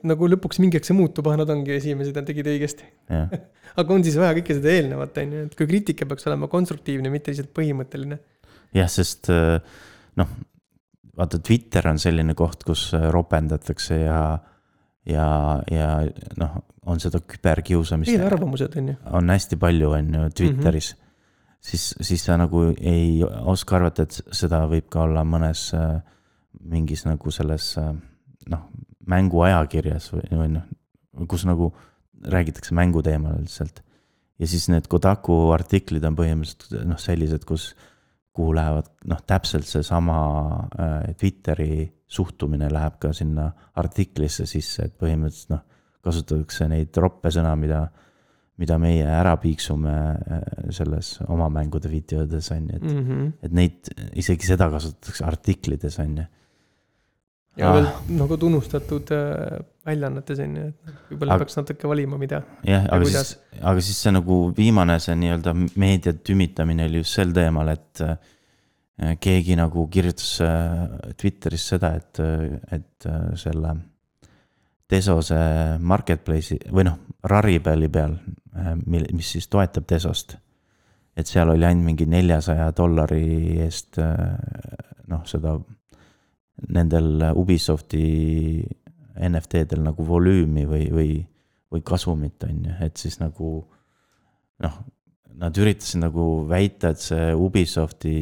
[0.05, 2.85] nagu lõpuks mingiks see muutub, ah nad ongi esimesed ja tegid õigesti.
[3.79, 7.09] aga on siis vaja kõike seda eelnevat, on ju, et kui kriitika peaks olema konstruktiivne,
[7.13, 8.19] mitte lihtsalt põhimõtteline.
[8.75, 9.63] jah, sest äh,
[10.19, 10.35] noh,
[11.17, 14.21] vaata Twitter on selline koht, kus äh, ropendatakse ja,
[15.09, 15.27] ja,
[15.71, 15.89] ja
[16.39, 16.57] noh,
[16.89, 18.97] on seda küberkiusamist eelarvamused on ju.
[19.19, 20.99] on hästi palju, on ju Twitteris mm.
[20.99, 21.59] -hmm.
[21.69, 26.01] siis, siis sa nagu ei oska arvata, et seda võib ka olla mõnes äh,
[26.63, 27.93] mingis nagu selles äh,
[28.49, 28.67] noh,
[29.07, 30.67] mänguajakirjas või, või noh,
[31.29, 31.73] kus nagu
[32.23, 33.83] räägitakse mänguteemal lihtsalt.
[34.39, 37.73] ja siis need Kodaku artiklid on põhimõtteliselt noh, sellised, kus,
[38.33, 40.17] kuhu lähevad noh, täpselt seesama
[40.79, 45.61] äh, Twitteri suhtumine läheb ka sinna artiklisse sisse, et põhimõtteliselt noh,
[46.03, 47.83] kasutatakse neid roppe sõna, mida,
[48.59, 53.31] mida meie ära piiksume äh, selles oma mängude videodes on ju, et Mm -hmm.
[53.41, 56.25] et neid, isegi seda kasutatakse artiklides on ju.
[57.57, 57.75] Ja Ah.
[57.75, 62.41] veel nagu tunnustatud äh, väljaannetes on ju, et võib-olla peaks natuke valima, mida.
[62.65, 63.33] jah, aga kuidas?
[63.33, 68.01] siis, aga siis see nagu viimane, see nii-öelda meedia tümitamine oli just sel teemal, et
[68.01, 68.15] äh,
[69.21, 72.21] keegi nagu kirjutas äh, Twitteris seda, et,
[72.73, 73.09] et
[73.41, 73.75] selle
[74.89, 75.37] Tesose
[75.79, 76.97] marketplace'i või noh,
[77.29, 78.17] Rarible peal,
[78.85, 80.35] mil, mis siis toetab Tesost.
[81.17, 85.55] et seal oli ainult mingi neljasaja dollari eest noh, seda
[86.73, 88.05] nendel Ubisofti
[89.13, 91.13] NFT-del nagu volüümi või, või,
[91.73, 93.55] või kasumit on ju, et siis nagu
[94.63, 94.77] noh,
[95.39, 98.15] nad üritasid nagu väita, et see Ubisofti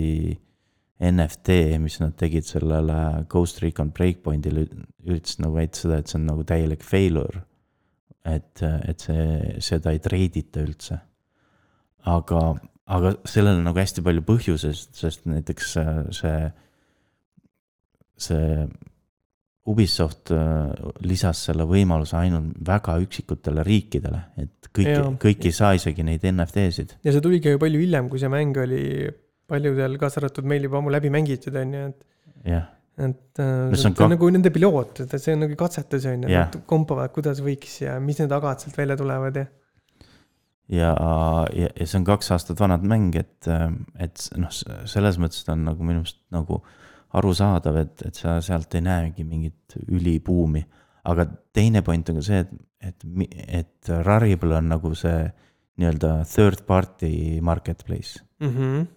[1.01, 2.97] NFT, mis nad tegid sellele
[3.29, 4.67] Ghost Recon Breakpointile,
[5.07, 7.45] üritasid nagu väita seda, et see on nagu täielik failure.
[8.21, 9.23] et, et see,
[9.65, 10.99] seda ei treidita üldse.
[12.05, 12.41] aga,
[12.85, 15.73] aga sellel on nagu hästi palju põhjuseid, sest näiteks
[16.17, 16.51] see-
[18.21, 18.65] see,
[19.71, 20.71] Ubisoft äh,
[21.05, 26.95] lisas selle võimaluse ainult väga üksikutele riikidele, et kõik kõik ei saa isegi neid NFT-sid.
[27.05, 28.81] ja see tuligi ju palju hiljem, kui see mäng oli
[29.51, 32.65] paljudel, kaasa arvatud meil juba ammu läbi mängitud on ju, et jah,
[32.97, 35.59] et äh, No see see on on, ka- nagu nende piloot, et see on nagu
[35.59, 39.45] katsetus on ju, nad kompavad, kuidas võiks ja mis need agad sealt välja tulevad ja.
[40.73, 40.91] ja,
[41.53, 43.45] ja, ja see on kaks aastat vanad mäng, et,
[44.01, 44.49] et noh,
[44.89, 46.63] selles mõttes ta on nagu minu meelest nagu
[47.17, 50.63] arusaadav, et, et sa sealt ei näegi mingit ülibuumi.
[51.03, 53.05] aga teine point on ka see, et, et,
[53.61, 55.25] et Rarible on nagu see
[55.81, 58.21] nii-öelda third party marketplace.
[58.39, 58.87] Mm -hmm.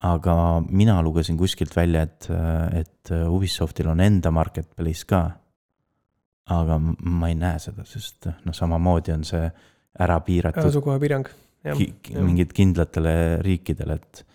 [0.00, 2.28] aga mina lugesin kuskilt välja, et,
[2.72, 5.30] et Ubisoftil on enda marketplace ka.
[6.46, 9.50] aga ma ei näe seda, sest noh, samamoodi on see
[9.98, 11.26] ära piiratud asukohapiirang,
[11.64, 11.76] jah.
[11.76, 14.26] ki, ki, mingid kindlatele riikidele, et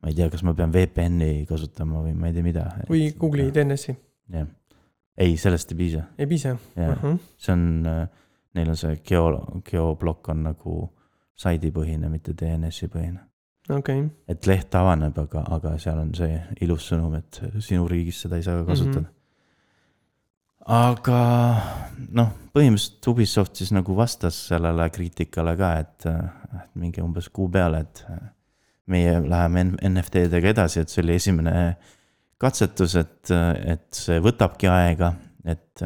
[0.00, 2.64] ma ei tea, kas ma pean VPN-i kasutama või ma ei tea mida.
[2.88, 3.94] või Google'i DNS-i,
[4.32, 4.48] jah,
[5.20, 6.54] ei, sellest ei piisa, ei piisa.
[6.78, 7.04] jah,
[7.40, 7.66] see on,
[8.56, 9.26] neil on see geo,
[9.66, 10.78] geoblokk on nagu
[11.40, 13.20] saidipõhine, mitte DNS-i põhine.
[13.76, 18.40] okei, et leht avaneb, aga, aga seal on see ilus sõnum, et sinu riigis seda
[18.40, 19.12] ei saa kasutada mm.
[19.12, 19.16] -hmm.
[20.80, 21.20] aga
[22.16, 27.84] noh, põhimõtteliselt Ubisoft siis nagu vastas sellele kriitikale ka, et, et mingi umbes kuu peale,
[27.84, 28.06] et
[28.90, 31.54] meie läheme NFT-dega edasi, et see oli esimene
[32.40, 35.12] katsetus, et, et see võtabki aega,
[35.44, 35.84] et,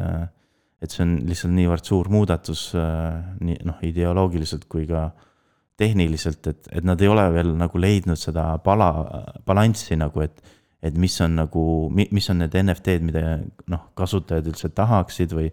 [0.81, 5.09] et see on lihtsalt niivõrd suur muudatus nii noh, ideoloogiliselt kui ka
[5.79, 8.91] tehniliselt, et, et nad ei ole veel nagu leidnud seda pala,
[9.47, 10.53] balanssi nagu, et
[10.85, 11.61] et mis on nagu,
[11.95, 13.21] mis on need NFT-d, mida
[13.73, 15.47] noh, kasutajad üldse tahaksid või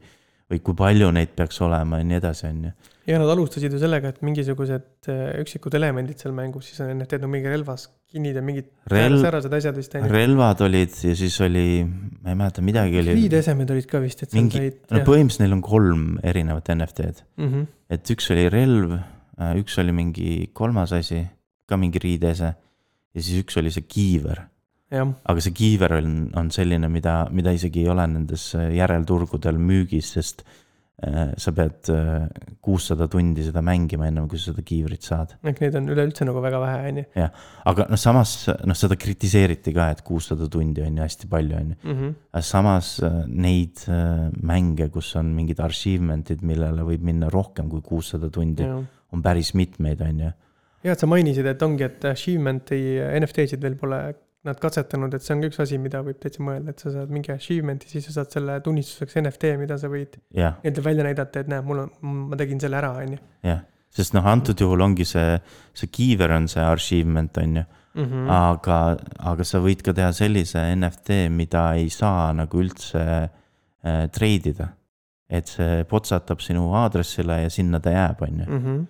[0.53, 2.73] või kui palju neid peaks olema ja nii edasi, on ju.
[3.09, 7.27] ja nad alustasid ju sellega, et mingisugused äh, üksikud elemendid seal mängus, siis on NFT-d
[7.27, 11.67] on mingi relvas kinnid ja mingid Relv- säärased asjad vist relvad olid ja siis oli,
[11.87, 13.17] ma ei mäleta, midagi oli.
[13.23, 14.81] riideesemed olid ka vist, et mingi, said.
[14.93, 17.49] no põhimõtteliselt neil on kolm erinevat NFT-d, mm.
[17.49, 17.69] -hmm.
[17.97, 18.97] et üks oli relv,
[19.63, 21.25] üks oli mingi kolmas asi,
[21.67, 24.47] ka mingi riideese ja siis üks oli see kiiver
[24.93, 30.43] aga see kiiver on, on selline, mida, mida isegi ei ole nendes järelturgudel müügis, sest
[30.45, 30.59] äh,
[31.41, 31.89] sa pead
[32.63, 35.35] kuussada tundi seda mängima, ennem kui sa seda kiivrit saad.
[35.43, 37.29] ehk neid on üleüldse nagu väga vähe, on ju.
[37.73, 38.35] aga noh, samas
[38.69, 41.79] noh, seda kritiseeriti ka, et kuussada tundi on ju hästi palju, on ju.
[41.83, 42.13] Mhm.
[42.33, 47.83] aga samas äh, neid äh, mänge, kus on mingid achievement'id, millele võib minna rohkem kui
[47.87, 48.69] kuussada tundi,
[49.13, 50.35] on päris mitmeid, on ju.
[50.85, 52.83] et sa mainisid, et ongi, et achievement'i
[53.23, 54.05] NFT-sid veel pole
[54.45, 57.13] nad katsetanud, et see on ka üks asi, mida võib täitsa mõelda, et sa saad
[57.15, 61.45] mingi achievement'i, siis sa saad selle tunnistuseks NFT, mida sa võid jah, nii-öelda välja näidata,
[61.45, 61.93] et näe, mul on,
[62.33, 63.23] ma tegin selle ära, on ju.
[63.47, 63.63] jah,
[63.93, 65.39] sest noh, antud juhul ongi see,
[65.79, 68.29] see kiiver on see achievement, on ju Mhm.
[68.33, 68.77] aga,
[69.21, 74.73] aga sa võid ka teha sellise NFT, mida ei saa nagu üldse äh, treidida.
[75.33, 78.47] et see potsatab sinu aadressile ja sinna ta jääb, on ju.
[78.59, 78.83] Mhm.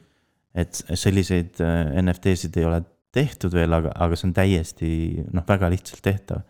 [0.55, 2.83] et selliseid äh, NFT-sid ei ole
[3.13, 4.91] tehtud veel, aga, aga see on täiesti
[5.37, 6.43] noh, väga lihtsalt tehtav.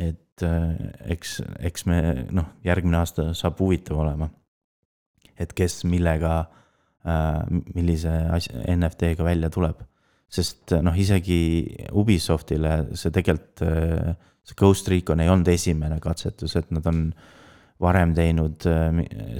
[0.00, 0.76] et äh,
[1.16, 2.00] eks, eks me
[2.32, 4.30] noh, järgmine aasta saab huvitav olema.
[5.40, 6.34] et kes millega
[7.04, 9.80] äh,, millise asja, NFT-ga välja tuleb.
[10.30, 11.40] sest noh, isegi
[11.96, 14.14] Ubisoftile see tegelikult äh,,
[14.44, 17.04] see Ghost Recon ei olnud esimene katsetus, et nad on
[17.80, 18.60] varem teinud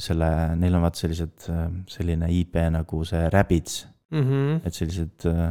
[0.00, 1.48] selle, neil on vaata sellised,
[1.92, 3.82] selline IP nagu see Rabbids
[4.14, 4.22] mm.
[4.22, 4.62] -hmm.
[4.64, 5.50] et sellised äh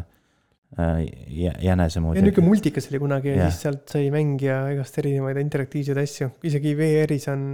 [0.77, 2.19] jänese moodi.
[2.19, 3.51] ja niisugune multikas oli kunagi ja Jah.
[3.51, 7.45] siis sealt sai mängija igast erinevaid interaktiivseid asju, isegi VR-is on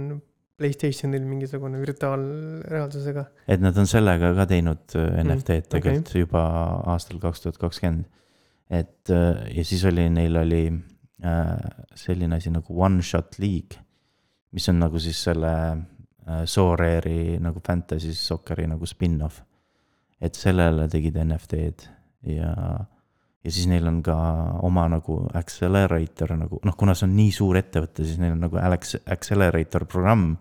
[0.56, 3.24] Playstationil mingisugune virtuaalreaalsusega.
[3.48, 5.80] et nad on sellega ka teinud äh, NFT-d okei.
[5.80, 6.44] tegelikult juba
[6.92, 8.06] aastal kaks tuhat kakskümmend.
[8.70, 10.62] et äh, ja siis oli, neil oli
[11.24, 11.50] äh,
[11.94, 13.80] selline asi nagu One Shot League,
[14.52, 15.52] mis on nagu siis selle
[16.26, 19.42] Sorare'i nagu fantasy socceri nagu spin-off.
[20.20, 21.84] et sellele tegid NFT-d
[22.32, 22.54] ja,
[23.46, 24.16] ja siis neil on ka
[24.66, 28.58] oma nagu accelerator nagu noh, kuna see on nii suur ettevõte, siis neil on nagu
[28.58, 30.32] Alex, accelerator programm,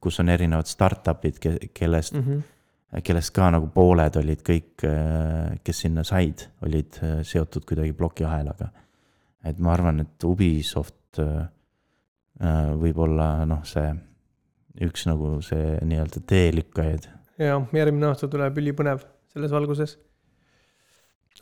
[0.00, 1.40] kus on erinevad startup'id,
[1.76, 3.02] kellest Mm -hmm.
[3.04, 4.86] kellest ka nagu pooled olid kõik,
[5.64, 8.68] kes sinna said, olid äh, seotud kuidagi plokiahelaga.
[9.44, 11.48] et ma arvan, et Ubisoft äh,
[12.40, 13.94] äh, võib olla noh, see
[14.80, 17.08] üks nagu see nii-öelda teelükkajaid.
[17.38, 19.98] ja järgmine aasta tuleb ülipõnev selles valguses.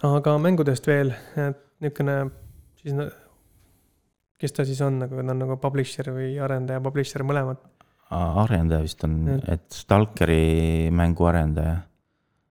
[0.04, 2.16] Aga mängudest veel, et niisugune
[2.80, 3.10] siis, na-
[4.40, 7.60] kes ta siis on nagu, ta on nagu publisher või arendaja, publisher mõlemad.
[8.10, 11.78] arendaja vist on, et Stalkeri mängu arendaja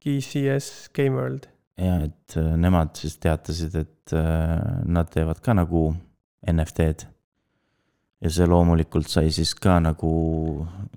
[0.03, 1.47] GCS Game World.
[1.77, 5.93] ja et äh, nemad siis teatasid, et äh, nad teevad ka nagu
[6.49, 7.07] NFT-d.
[8.23, 10.11] ja see loomulikult sai siis ka nagu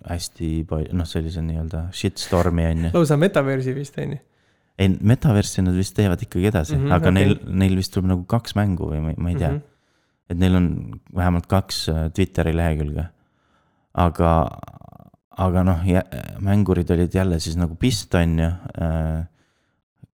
[0.06, 2.90] hästi palju, noh, sellise nii-öelda shitstorm'i on ju.
[2.94, 4.18] lausa metaversi vist on ju.
[4.78, 7.16] Ei, metaversi nad vist teevad ikkagi edasi mm, -hmm, aga okay.
[7.18, 10.32] neil, neil vist tuleb nagu kaks mängu või ma, ma ei tea mm, -hmm.
[10.32, 10.66] et neil on
[11.16, 13.06] vähemalt kaks äh, Twitteri lehekülge.
[13.96, 14.32] aga,
[15.46, 15.86] aga noh,
[16.44, 18.50] mängurid olid jälle siis nagu pist, on ju
[18.82, 19.24] äh,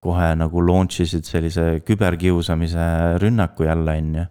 [0.03, 4.25] kohe nagu launch isid sellise küberkiusamise rünnaku jälle, on ju.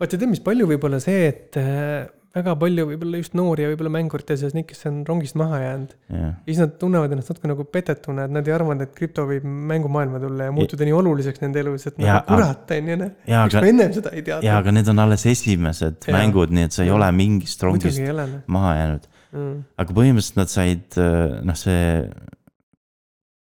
[0.00, 3.92] vaata, tead, mis palju võib-olla see, et äh, väga palju võib-olla just noori ja võib-olla
[3.94, 5.94] mängurite seas neid, kes on rongist maha jäänud.
[6.10, 9.24] jah, ja siis nad tunnevad ennast natuke nagu petetuna, et nad ei arvanud, et krüpto
[9.30, 12.96] võib mängumaailma tulla ja muutuda nii oluliseks nende elus, et Ja, nagu kurat, on ju,
[13.00, 13.12] noh.
[13.26, 14.48] Miks ma ennem seda ei teadnud?
[14.48, 16.16] jaa, aga need on alles esimesed ja.
[16.16, 16.98] mängud, nii et sa ei Jah.
[16.98, 19.06] ole mingist rongist ole, noh maha jäänud.
[19.32, 19.54] mm..
[19.82, 20.98] aga põhimõtteliselt nad said,
[21.46, 21.86] noh, see.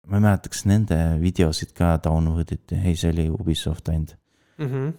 [0.05, 4.13] ma ei mäleta, kas nende videosid ka download iti, ei, see oli Ubisoft ainult.
[4.61, 4.93] Mm -hmm.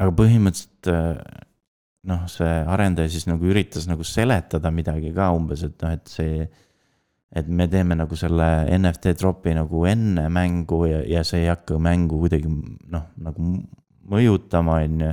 [0.00, 1.46] aga põhimõtteliselt
[2.08, 6.48] noh, see arendaja siis nagu üritas nagu seletada midagi ka umbes, et noh, et see.
[7.28, 11.76] et me teeme nagu selle NFT drop'i nagu enne mängu ja, ja see ei hakka
[11.76, 13.50] mängu kuidagi noh, nagu
[14.08, 15.10] mõjutama, on ju.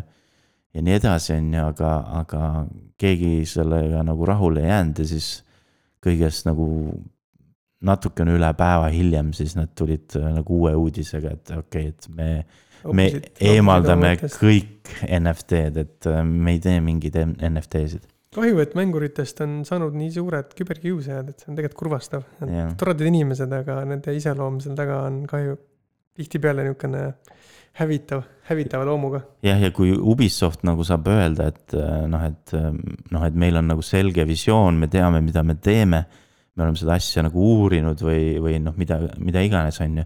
[0.78, 1.92] ja nii edasi, on ju, aga,
[2.22, 2.44] aga
[3.02, 5.30] keegi sellega nagu rahule ei jäänud ja siis
[6.06, 6.70] kõigest nagu
[7.86, 12.08] natukene üle päeva hiljem, siis nad tulid äh, nagu uue uudisega, et okei okay,, et
[12.16, 12.30] me
[12.94, 13.08] me
[13.42, 17.18] eemaldame kõik NFT-d, et äh, me ei tee mingeid
[17.50, 18.06] NFT-sid.
[18.36, 22.26] kahju, et mänguritest on saanud nii suured küberkiusajad, et see on tegelikult kurvastav.
[22.78, 25.56] Toredad inimesed, aga nende iseloom seal taga on kahju
[26.16, 27.06] tihtipeale niisugune
[27.76, 29.22] hävitav, hävitava loomuga.
[29.44, 32.70] jah, ja kui Ubisoft nagu saab öelda, et äh, noh, et äh,
[33.12, 36.06] noh, et meil on nagu selge visioon, me teame, mida me teeme.
[36.56, 40.06] me oleme seda asja nagu uurinud või, või noh, mida, mida iganes, on ju.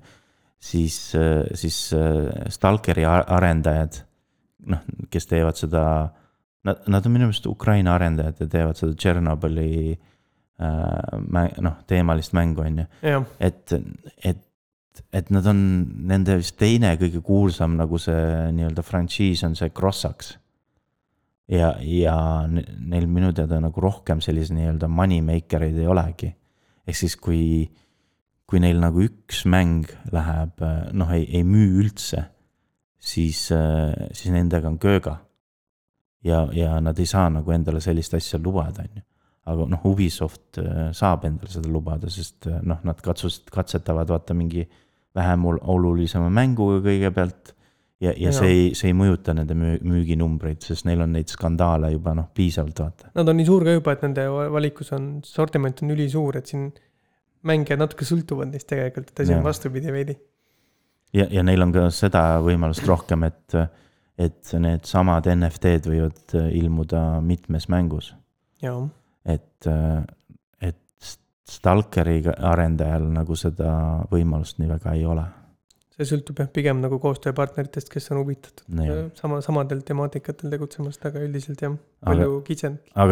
[0.59, 1.15] Siis,
[1.55, 4.01] siis äh, Stalkeri arendajad,
[4.69, 5.83] noh, kes teevad seda.
[6.67, 12.65] Nad, nad on minu meelest Ukraina arendajad ja teevad seda Tšernobõli äh, noh, teemalist mängu,
[12.65, 12.85] on ju
[13.39, 13.73] et,
[14.27, 14.41] et,
[15.15, 15.61] et nad on
[16.11, 20.33] nende vist teine kõige kuulsam nagu see nii-öelda frantsiis on see Crossax.
[21.47, 22.17] ja, ja
[22.51, 26.33] ne- neil minu teada nagu rohkem selliseid nii-öelda moneymaker eid ei olegi.
[26.85, 27.69] ehk siis, kui,
[28.49, 30.63] kui neil nagu üks mäng läheb,
[30.97, 32.23] noh, ei, ei müü üldse,
[32.97, 35.19] siis, siis nendega on kööga.
[36.25, 39.05] ja, ja nad ei saa nagu endale sellist asja lubada, on ju
[39.49, 44.65] aga noh, Ubisoft äh, saab endale seda lubada, sest noh, nad katsus-, katsetavad vaata mingi
[45.17, 47.55] vähem ol- olulisema mänguga kõigepealt.
[47.99, 51.91] ja, ja see ei, see ei mõjuta nende müü-, müüginumbreid, sest neil on neid skandaale
[51.91, 53.09] juba noh, piisavalt vaata.
[53.15, 56.69] nad on nii suur ka juba, et nende valikus on, sortiment on ülisuur, et siin
[57.47, 60.17] mängijad natuke sõltuvad neist tegelikult, et asi on vastupidi veidi.
[61.13, 63.57] ja, ja neil on ka seda võimalust rohkem, et,
[64.19, 68.13] et needsamad NFT-d võivad äh, ilmuda mitmes mängus.
[69.25, 69.67] et,
[70.61, 71.07] et
[71.49, 73.71] Stalkeri arendajal nagu seda
[74.11, 75.25] võimalust nii väga ei ole.
[75.99, 79.09] See sõltub jah, pigem nagu koostööpartneritest, kes on huvitatud jah.
[79.19, 81.75] sama, samadel temaatikatel tegutsemast, aga üldiselt jah,
[82.05, 82.45] palju see,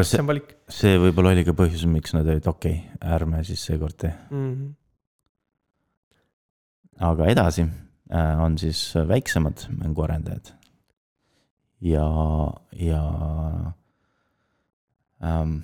[0.08, 3.98] kitsam valik see võib-olla oli ka põhjus, miks nad olid okei okay,, ärme siis seekord
[4.06, 4.14] tee.
[4.30, 4.54] mm.
[4.54, 4.70] -hmm.
[7.12, 10.54] aga edasi äh, on siis väiksemad mänguarendajad.
[11.82, 12.08] ja,
[12.72, 13.04] ja
[15.22, 15.60] ähm,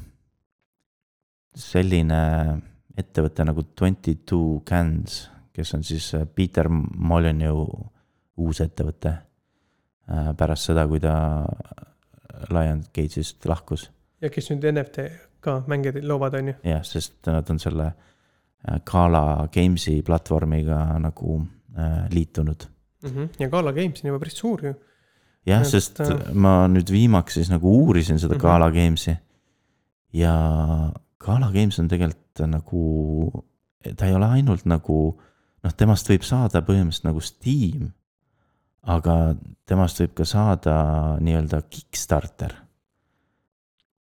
[1.56, 2.22] selline
[2.98, 7.70] ettevõte nagu Twenty Two Cans, kes on siis äh, Peter Molyneux
[8.38, 11.14] uus ettevõte äh, pärast seda, kui ta
[12.50, 13.90] Liongate'ist lahkus.
[14.22, 15.04] ja kes nüüd NFT
[15.44, 16.56] ka mänge loovad, on ju.
[16.68, 21.42] jah, sest nad on selle äh, Gala Games'i platvormiga nagu
[21.78, 22.68] äh, liitunud.
[23.40, 24.74] ja Gala Games on juba päris suur ju.
[25.46, 28.42] jah, sest äh, ma nüüd viimaks siis nagu uurisin seda Mhm.
[28.42, 29.18] Gala Games'i.
[30.14, 30.34] ja
[31.20, 33.44] Gala Games on tegelikult nagu,
[33.98, 35.20] ta ei ole ainult nagu
[35.64, 37.92] noh, temast võib saada põhimõtteliselt nagu Steam.
[38.84, 39.36] aga
[39.70, 40.76] temast võib ka saada
[41.24, 42.56] nii-öelda Kickstarter.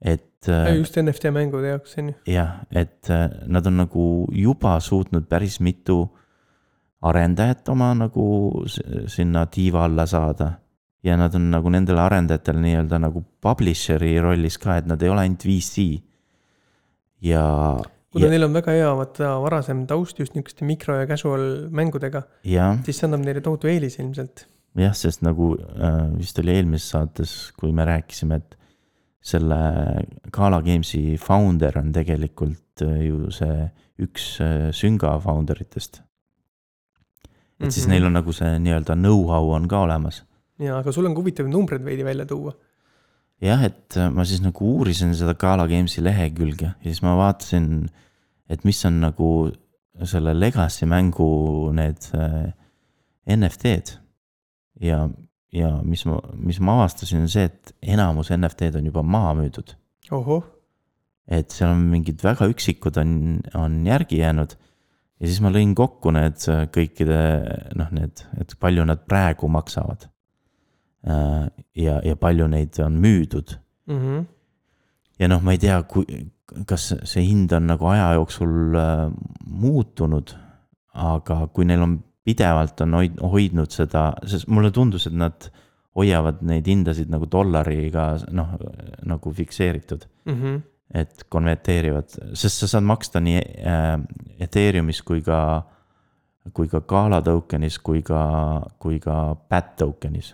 [0.01, 2.16] et äh, just NFT mängude jaoks on ju.
[2.34, 6.03] jah, et äh, nad on nagu juba suutnud päris mitu
[7.01, 8.66] arendajat oma nagu
[9.09, 10.57] sinna tiiva alla saada.
[11.03, 15.22] ja nad on nagu nendele arendajatele nii-öelda nagu publisher'i rollis ka, et nad ei ole
[15.26, 16.01] ainult VC.
[17.22, 17.78] ja,
[18.12, 22.26] kuna ja, neil on väga hea vaata varasem taust just niisuguste mikro ja casual mängudega,
[22.47, 24.45] ja siis see annab neile tohutu eelise ilmselt.
[24.80, 28.57] jah, sest nagu äh, vist oli eelmises saates, kui me rääkisime, et
[29.22, 29.59] selle
[30.34, 33.68] Gala Games'i founder on tegelikult äh, ju see
[34.01, 36.01] üks äh, Sünga founder itest.
[37.62, 40.24] et siis neil on nagu see nii-öelda know-how on ka olemas.
[40.59, 42.55] jaa, aga sul on ka huvitav numbreid veidi välja tuua.
[43.42, 47.89] jah, et äh, ma siis nagu uurisin seda Gala Games'i lehekülge ja siis ma vaatasin,
[48.52, 49.32] et mis on nagu
[50.08, 52.54] selle Legacy mängu need äh,
[53.36, 53.98] NFT-d.
[54.82, 55.04] ja,
[55.54, 59.76] ja mis ma, mis ma avastasin, on see, et enamus NFT-d on juba maha müüdud.
[61.32, 64.56] et seal on mingid väga üksikud on, on järgi jäänud.
[65.22, 67.22] ja siis ma lõin kokku need äh, kõikide
[67.78, 70.10] noh, need, et palju nad praegu maksavad.
[71.06, 74.20] ja, ja palju neid on müüdud Mhm.
[75.20, 76.06] ja noh, ma ei tea, kui,
[76.68, 79.12] kas see hind on nagu aja jooksul äh,
[79.45, 80.36] muutunud.
[80.93, 81.93] aga kui neil on
[82.28, 85.45] pidevalt on hoid-, hoidnud seda, sest mulle tundus, et nad
[85.95, 88.49] hoiavad neid hindasid nagu dollariga noh,
[89.08, 90.06] nagu fikseeritud.
[90.26, 90.62] Mhm.
[90.93, 93.97] et konverteerivad, sest sa saad maksta nii äh,
[94.43, 95.64] Ethereumis kui ka,
[96.54, 100.34] kui ka Gala token'is kui ka, kui ka BAT token'is.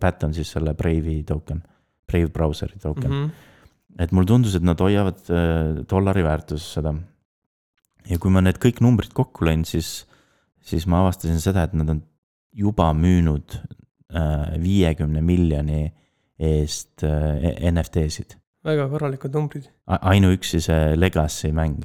[0.00, 1.62] BAT on siis selle Brave'i token,
[2.08, 3.18] Brave brauseri token mm.
[3.18, 4.00] Mhm.
[4.00, 6.94] et mulle tundus, et nad hoiavad äh, dollari väärtuses seda.
[8.08, 10.04] ja kui ma need kõik numbrid kokku lõin, siis,
[10.60, 12.02] siis ma avastasin seda, et nad on
[12.54, 13.58] juba müünud
[14.62, 15.88] viiekümne miljoni
[16.38, 18.36] eest äh, NFT-sid.
[18.64, 19.68] väga korralikud numbrid.
[19.86, 21.84] Ainuüksi see Legacy mäng.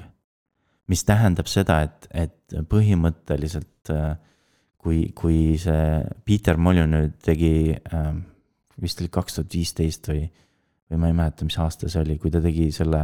[0.90, 4.16] mis tähendab seda, et, et põhimõtteliselt äh,
[4.80, 8.12] kui, kui see Peter Molyneux tegi äh,,
[8.80, 10.24] vist oli kaks tuhat viisteist või,
[10.90, 13.02] või ma ei mäleta, mis aasta see oli, kui ta tegi selle,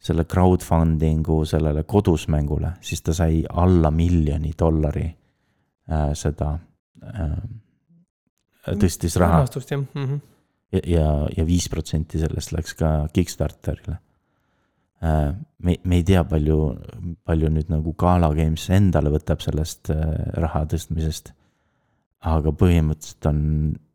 [0.00, 6.54] selle crowdfunding'u sellele kodusmängule, siis ta sai alla miljoni dollari äh, seda
[7.04, 7.38] äh,,
[8.80, 10.04] tõstis raha rahastust jah mm.
[10.04, 10.20] -hmm.
[10.72, 13.98] ja, ja, ja viis protsenti sellest läks ka Kickstarterile.
[15.00, 16.58] me, me ei tea, palju,
[17.26, 20.00] palju nüüd nagu Gala Games endale võtab sellest äh,
[20.42, 21.34] raha tõstmisest.
[22.26, 23.42] aga põhimõtteliselt on,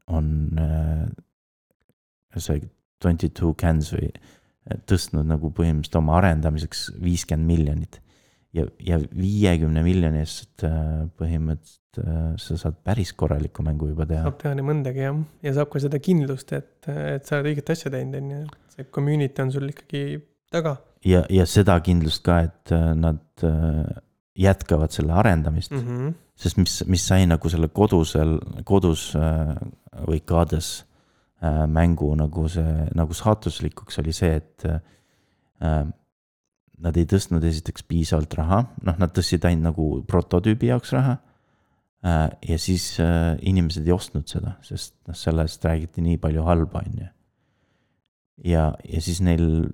[0.07, 0.29] on
[0.59, 2.63] äh, see
[3.03, 7.99] Twenty Two Cans või äh, tõstnud nagu põhimõtteliselt oma arendamiseks viiskümmend miljonit.
[8.53, 14.23] ja, ja viiekümne miljoni eest äh, põhimõtteliselt äh, sa saad päris korraliku mängu juba teha.
[14.29, 17.75] saab teha nii mõndagi jah, ja saab ka seda kindlust, et, et sa oled õiget
[17.75, 18.41] asja teinud, on ju,
[18.77, 20.23] see community on sul ikkagi
[20.53, 24.01] taga ja, ja seda kindlust ka, et äh, nad äh,
[24.39, 25.97] jätkavad selle arendamist mm, mm.
[25.97, 26.13] -hmm.
[26.35, 29.55] sest mis, mis sai nagu selle kodusel, kodus äh,
[30.07, 30.85] või kades
[31.43, 35.85] äh, mängu nagu see, nagu saatuslikuks oli see, et äh,
[36.83, 41.17] nad ei tõstnud esiteks piisavalt raha, noh, nad tõstsid ainult nagu prototüübi jaoks raha
[42.03, 42.29] äh,.
[42.49, 46.99] ja siis äh, inimesed ei ostnud seda, sest noh, sellest räägiti nii palju halba, on
[47.05, 47.07] ju.
[48.51, 49.69] ja, ja siis neil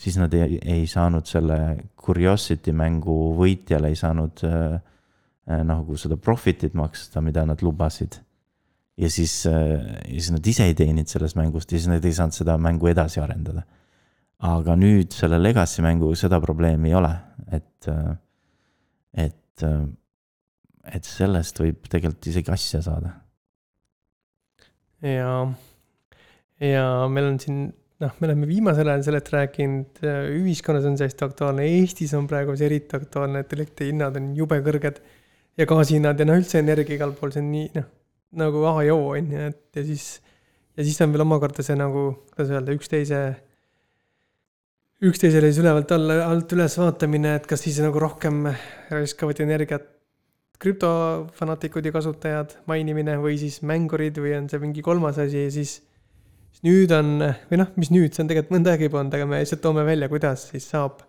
[0.00, 1.58] siis nad ei, ei saanud selle
[2.00, 4.78] Curiosity mängu võitjale ei saanud äh,
[5.50, 8.20] äh, nagu seda profit'it maksta, mida nad lubasid.
[8.96, 9.76] ja siis äh,,
[10.06, 12.88] ja siis nad ise ei teeninud sellest mängust ja siis nad ei saanud seda mängu
[12.90, 13.62] edasi arendada.
[14.38, 17.14] aga nüüd selle Legacy mänguga seda probleemi ei ole,
[17.52, 18.12] et äh,,
[19.28, 19.88] et äh,
[20.88, 23.12] et sellest võib tegelikult isegi asja saada.
[25.04, 25.34] ja,
[26.60, 27.60] ja meil on siin,
[28.00, 30.02] noh, me oleme viimasel ajal sellest rääkinud,
[30.40, 34.60] ühiskonnas on see hästi aktuaalne, Eestis on praegu see eriti aktuaalne, et elektrihinnad on jube
[34.66, 35.02] kõrged.
[35.58, 37.86] ja gaasihinnad ja noh, üldse energia igal pool, see on nii, noh,
[38.40, 40.08] nagu A ja O on ju, et ja siis,
[40.78, 43.20] ja siis on veel omakorda see nagu, kuidas öelda, üksteise
[45.00, 48.44] üksteisele siis ülevalt alla, alt üles vaatamine, et kas siis nagu rohkem
[48.92, 49.86] raiskavad energiat
[50.60, 55.78] krüptofanaatikud ja kasutajad mainimine või siis mängurid või on see mingi kolmas asi ja siis.
[56.50, 57.14] Siis nüüd on,
[57.50, 59.86] või noh, mis nüüd, see on tegelikult mõnda aega juba olnud, aga me lihtsalt toome
[59.86, 61.00] välja, kuidas siis saab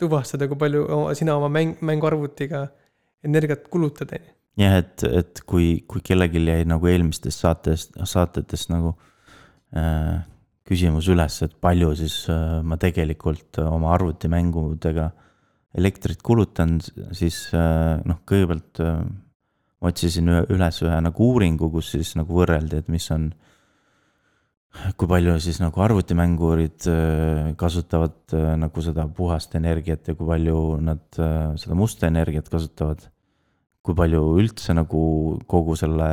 [0.00, 0.84] tuvastada, kui palju
[1.18, 2.66] sina oma mäng, mänguarvutiga
[3.26, 4.34] energiat kulutad, on ju.
[4.64, 8.94] jah, et, et kui, kui kellelgi jäi nagu eelmistest saatest, saatetest nagu
[9.76, 10.20] äh,
[10.68, 15.26] küsimus üles, et palju siis äh, ma tegelikult oma arvutimängudega äh,
[15.74, 16.78] elektrit kulutan,
[17.14, 19.02] siis äh, noh, kõigepealt äh,
[19.86, 23.30] otsisin üles ühe nagu uuringu, kus siis nagu võrreldi, et mis on,
[24.96, 31.02] kui palju siis nagu arvutimängurid äh, kasutavad nagu seda puhast energiat ja kui palju nad
[31.60, 33.08] seda musta energiat kasutavad.
[33.80, 35.00] kui palju üldse nagu
[35.48, 36.10] kogu selle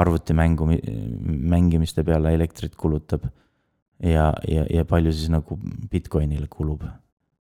[0.00, 0.66] arvutimängu,
[1.26, 3.26] mängimiste peale elektrit kulutab.
[4.00, 5.58] ja, ja, ja palju siis nagu
[5.90, 6.82] Bitcoinile kulub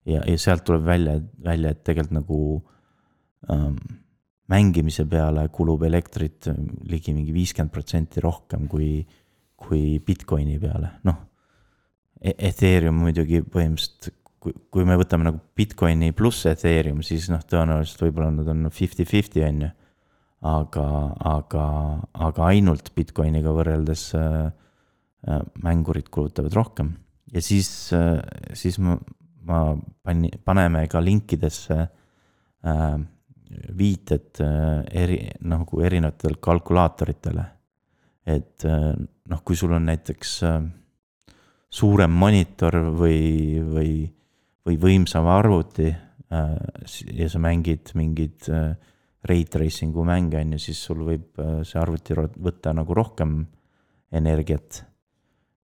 [0.09, 2.39] ja, ja sealt tuleb välja, välja, et tegelikult nagu
[3.51, 3.77] ähm,
[4.49, 6.49] mängimise peale kulub elektrit
[6.89, 9.05] ligi mingi viiskümmend protsenti rohkem kui,
[9.59, 11.19] kui Bitcoini peale, noh.
[12.19, 18.05] E-, Ethereum muidugi põhimõtteliselt, kui, kui me võtame nagu Bitcoini pluss Ethereum, siis noh, tõenäoliselt
[18.07, 19.69] võib-olla nad on fifty-fifty on ju.
[20.49, 20.87] aga,
[21.27, 21.63] aga,
[22.29, 24.51] aga ainult Bitcoiniga võrreldes äh,
[25.27, 26.93] äh, mängurid kulutavad rohkem
[27.33, 28.21] ja siis äh,,
[28.55, 28.95] siis ma
[29.49, 32.97] ma pani, paneme ka linkidesse äh,
[33.77, 37.45] viited äh, eri, nagu erinevatele kalkulaatoritele.
[38.29, 38.93] Et äh,
[39.29, 40.59] noh, kui sul on näiteks äh,
[41.69, 43.93] suurem monitor või, või,
[44.65, 46.53] või võimsam arvuti äh,
[47.13, 48.73] ja sa mängid mingeid äh,
[49.29, 53.41] ray tracing'u mänge, on ju, siis sul võib äh, see arvuti võtta nagu rohkem
[54.15, 54.83] energiat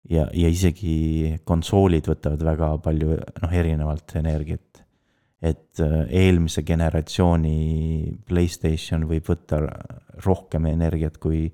[0.08, 4.84] ja, ja isegi konsoolid võtavad väga palju noh, erinevalt energiat.
[5.40, 9.60] et äh, eelmise generatsiooni Playstation võib võtta
[10.24, 11.46] rohkem energiat kui,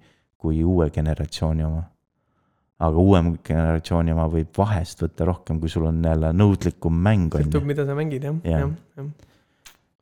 [0.45, 1.83] kui uue generatsiooni oma.
[2.85, 7.33] aga uuem generatsiooni oma võib vahest võtta rohkem, kui sul on jälle nõudlikum mäng.
[7.33, 9.13] sõltub, mida sa mängid jah ja., jah, jah.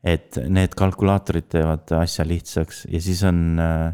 [0.02, 3.92] et need kalkulaatorid teevad asja lihtsaks ja siis on, äh,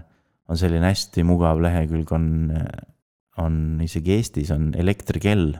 [0.48, 2.30] on selline hästi mugav lehekülg on
[3.42, 5.52] on isegi Eestis on elektrikell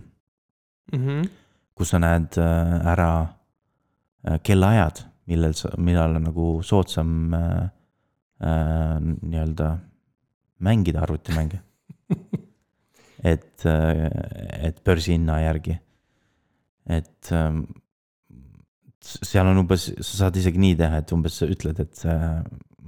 [0.92, 0.98] mm.
[0.98, 1.28] -hmm.
[1.74, 3.10] kus sa näed äh, ära
[4.28, 7.68] äh, kellaajad, millal sa, millal on nagu soodsam äh,
[8.42, 9.78] äh, nii-öelda
[10.64, 11.62] mängida arvutimänge
[13.24, 15.76] et, et börsihinna järgi.
[16.88, 17.64] et ähm,
[19.02, 22.02] seal on umbes, sa saad isegi nii teha, et umbes sa ütled, et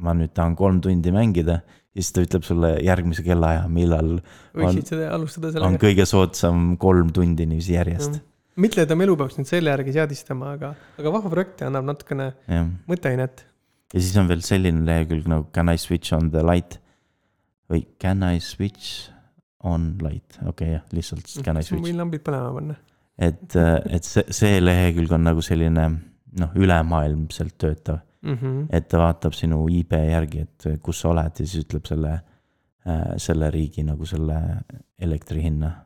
[0.01, 4.18] ma nüüd tahan kolm tundi mängida ja siis ta ütleb sulle järgmise kellaaja, millal.
[4.57, 5.68] võiksid seda alustada sellega.
[5.68, 8.21] on kõige soodsam kolm tundi niiviisi järjest.
[8.61, 11.89] mitte, et oma elu peaks nüüd selle järgi seadistama, aga, aga vahva projekt ja annab
[11.93, 12.31] natukene
[12.89, 13.45] mõtteainet.
[13.93, 16.81] ja siis on veel selline lehekülg nagu can I switch on the light
[17.71, 19.11] või can I switch
[19.64, 21.85] on light, okei okay, jah, lihtsalt can I switch.
[21.85, 22.79] võin lambid põlema panna.
[23.18, 25.91] et, et see, see lehekülg on nagu selline
[26.41, 28.35] noh, ülemaailmselt töötav mm.
[28.35, 28.66] -hmm.
[28.71, 32.21] et ta vaatab sinu IP järgi, et kus sa oled ja siis ütleb selle,
[32.87, 34.57] äh, selle riigi nagu selle
[34.99, 35.85] elektri hinna.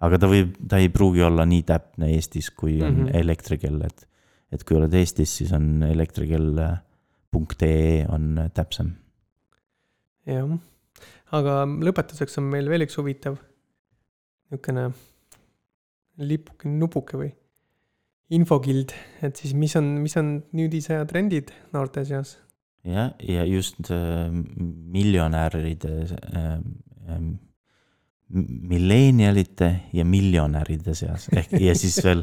[0.00, 3.16] aga ta võib, ta ei pruugi olla nii täpne Eestis, kui on mm -hmm.
[3.20, 4.08] elektrikell, et,
[4.52, 8.92] et kui oled Eestis, siis on elektrikell.ee on täpsem.
[10.26, 10.58] jah,
[11.36, 13.38] aga lõpetuseks on meil veel üks huvitav
[14.50, 14.90] niisugune
[16.20, 17.30] lipuke, nupuke või
[18.34, 18.94] infokild,
[19.26, 22.36] et siis mis on, mis on nüüdisaja trendid noorte seas?
[22.86, 26.50] jah, ja just äh, miljonäride äh,
[27.10, 27.22] äh,
[28.30, 32.22] millenialite ja miljonäride seas ehk ja siis veel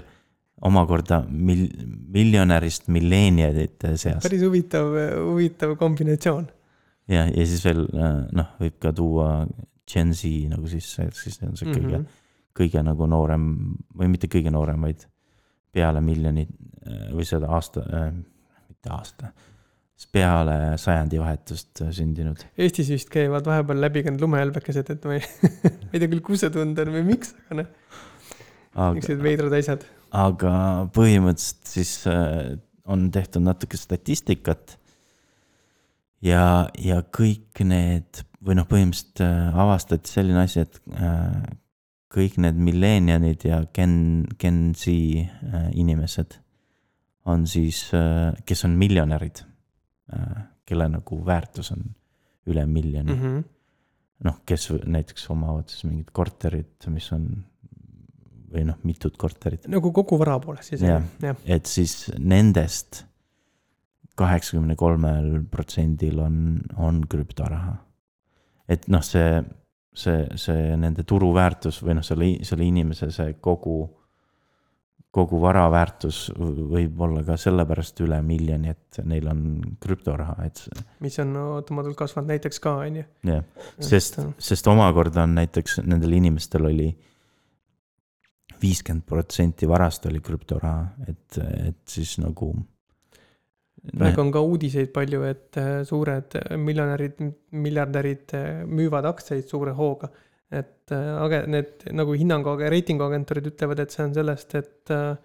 [0.65, 1.69] omakorda mil-,
[2.13, 4.23] miljonärist millenialite seas.
[4.23, 4.89] päris huvitav,
[5.21, 6.47] huvitav kombinatsioon.
[7.11, 9.31] Ja, ja siis veel äh, noh, võib ka tuua
[9.87, 12.23] Gen Z nagu sisse, et siis on see kõige mm, -hmm.
[12.57, 13.51] kõige nagu noorem
[13.97, 15.07] või mitte kõige noorem, vaid
[15.71, 16.51] peale miljonit
[16.85, 18.09] äh, või seda aasta äh,,
[18.67, 19.31] mitte aasta,
[20.13, 22.43] peale sajandivahetust äh, sündinud.
[22.57, 25.23] Eestis vist käivad vahepeal läbi ka need lumehelbekesed, et ma ei
[25.63, 27.71] ma ei tea küll, kus see tunda on või miks, aga noh.
[28.75, 29.87] niisugused veidrad asjad.
[30.25, 30.53] aga
[30.95, 34.77] põhimõtteliselt siis äh, on tehtud natuke statistikat.
[36.25, 41.55] ja, ja kõik need või noh, põhimõtteliselt äh, avastati selline asi, et äh,
[42.13, 46.39] kõik need millennialid ja Gen, Gen Z äh, inimesed
[47.27, 47.89] on siis
[48.47, 49.41] kes on miljonärid
[50.63, 51.81] kelle nagu väärtus on
[52.47, 53.17] üle miljoni mm.
[53.17, 53.33] mm.
[53.33, 53.41] -hmm.
[54.23, 57.25] noh, kes näiteks omavad siis mingit korterit, mis on
[58.47, 61.03] või noh, mitut korterit, nagu kogu vara poolest siis jah,
[61.43, 63.03] et siis nendest
[64.17, 66.39] kaheksakümne kolmel protsendil on,
[66.77, 67.75] on krüptoraha.
[68.69, 69.41] et noh, see,
[69.95, 73.77] see, see nende turuväärtus või noh, selle, selle inimese see kogu,
[75.13, 79.43] kogu vara väärtus võib olla ka sellepärast üle miljoni, et neil on
[79.81, 80.63] krüptoraha, et
[81.05, 83.05] mis on ootamatult kasvanud näiteks ka, on ju.
[83.31, 83.45] jah,
[83.79, 86.91] sest, sest omakorda on näiteks nendel inimestel oli
[88.61, 91.39] viiskümmend protsenti varast oli krüptoraha, et,
[91.69, 92.53] et siis nagu.
[93.97, 97.21] Praegu on ka uudiseid palju, et äh, suured miljonärid,
[97.51, 100.09] miljardärid äh, müüvad aktsiaid suure hooga.
[100.51, 105.17] et äh, age-, need nagu hinnangu, reitinguagentuurid ütlevad, et see on sellest, et äh,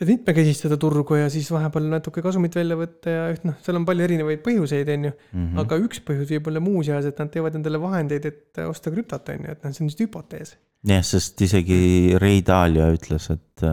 [0.00, 4.06] et mitmekesistada turgu ja siis vahepeal natuke kasumit välja võtta ja noh, seal on palju
[4.08, 5.12] erinevaid põhjuseid, on ju.
[5.32, 5.58] Mhm.
[5.62, 9.46] aga üks põhjus võib olla muuseas, et nad teevad endale vahendeid, et osta krüptot, on
[9.46, 10.56] ju, et noh, see on lihtsalt hüpotees.
[10.90, 11.78] jah, sest isegi
[12.20, 13.68] Ray Dalio ütles, et,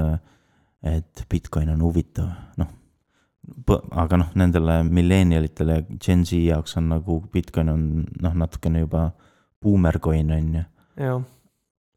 [0.94, 2.30] et Bitcoin on huvitav,
[2.62, 2.78] noh.
[3.92, 7.86] Aga noh, nendele millennialitele ja Gen Z jaoks on nagu Bitcoin on
[8.22, 9.10] noh, natukene juba
[9.62, 10.64] boomer coin on ju.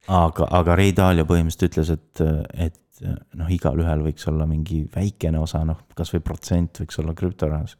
[0.09, 2.25] aga, aga Ray Dalio põhimõtteliselt ütles, et,
[2.69, 2.81] et
[3.39, 7.77] noh, igalühel võiks olla mingi väikene osa, noh, kasvõi protsent võiks olla krüptorahas.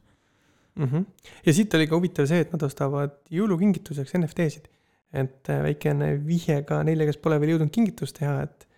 [0.75, 0.85] mm.
[0.85, 1.07] -hmm.
[1.47, 4.69] ja siit oli ka huvitav see, et nad ostavad jõulukingituseks NFT-sid.
[5.13, 8.69] et äh, väikene vihje ka neile, kes pole veel jõudnud kingitust teha, et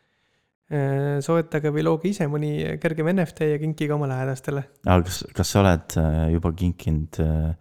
[1.22, 2.50] soetage või looge ise mõni
[2.82, 4.64] kergem NFT ja kinkige oma lähedastele.
[4.82, 7.52] aga kas, kas sa oled äh, juba kinkinud äh,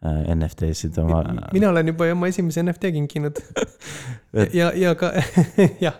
[0.00, 1.20] äh, NFT-sid oma?
[1.52, 3.42] mina olen juba oma esimese NFT kinkinud
[4.40, 5.12] Et- ja, ja ka
[5.84, 5.98] jah,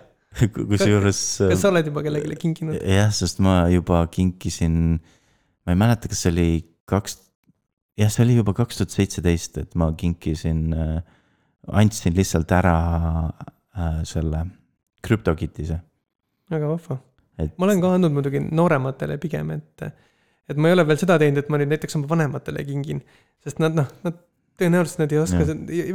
[0.57, 1.21] kusjuures.
[1.53, 2.81] kas sa oled juba kellelegi kinkinud?
[2.81, 4.97] jah, sest ma juba kinkisin,
[5.67, 6.49] ma ei mäleta, kas see oli
[6.89, 7.19] kaks,
[8.01, 10.97] jah, see oli juba kaks tuhat seitseteist, et ma kinkisin äh,,
[11.69, 12.77] andsin lihtsalt ära
[13.29, 14.47] äh, selle
[15.05, 15.81] krüptokitise.
[16.53, 16.99] Väga vahva.
[17.43, 19.89] et ma olen ka andnud muidugi noorematele pigem, et,
[20.49, 23.03] et ma ei ole veel seda teinud, et ma nüüd näiteks oma vanematele kingin,
[23.45, 24.25] sest nad noh, nad
[24.61, 25.45] tõenäoliselt nad ei oska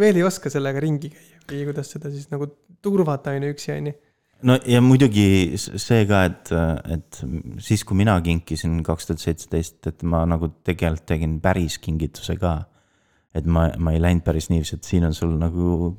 [0.01, 2.47] veel ei oska sellega ringi käia või kuidas seda siis nagu
[2.83, 3.95] turvata ainuüksi, on ju.
[4.49, 6.51] no ja muidugi see ka, et,
[6.95, 7.21] et
[7.63, 12.59] siis, kui mina kinkisin kaks tuhat seitseteist, et ma nagu tegelikult tegin päris kingituse ka.
[13.35, 15.95] et ma, ma ei läinud päris niiviisi, et siin on sul nagu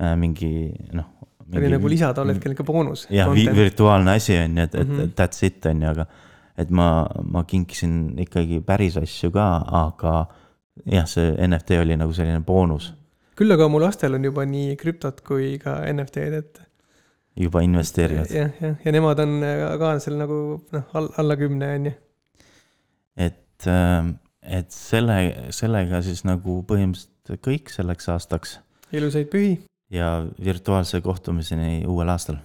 [0.00, 1.12] äh, mingi noh.
[1.52, 3.06] See oli nagu lisa tol hetkel ikka boonus.
[3.12, 5.12] jah, virtuaalne asi on ju, et, et mm -hmm.
[5.20, 6.06] that's it on ju, aga
[6.58, 9.46] et ma, ma kinkisin ikkagi päris asju ka,
[9.84, 10.26] aga
[10.84, 12.92] jah, see NFT oli nagu selline boonus,
[13.36, 16.60] küll aga mu lastel on juba nii krüptot kui ka NFT-d, et
[17.36, 19.40] juba investeerivad, jah, jah, ja nemad on
[19.78, 20.40] ka seal nagu
[20.72, 21.92] noh, alla kümne on ju.
[23.16, 23.70] et,
[24.42, 25.18] et selle,
[25.50, 28.60] sellega siis nagu põhimõtteliselt kõik selleks aastaks
[28.94, 29.56] ilusaid pühi
[29.90, 32.36] ja virtuaalse kohtumiseni uuel aastal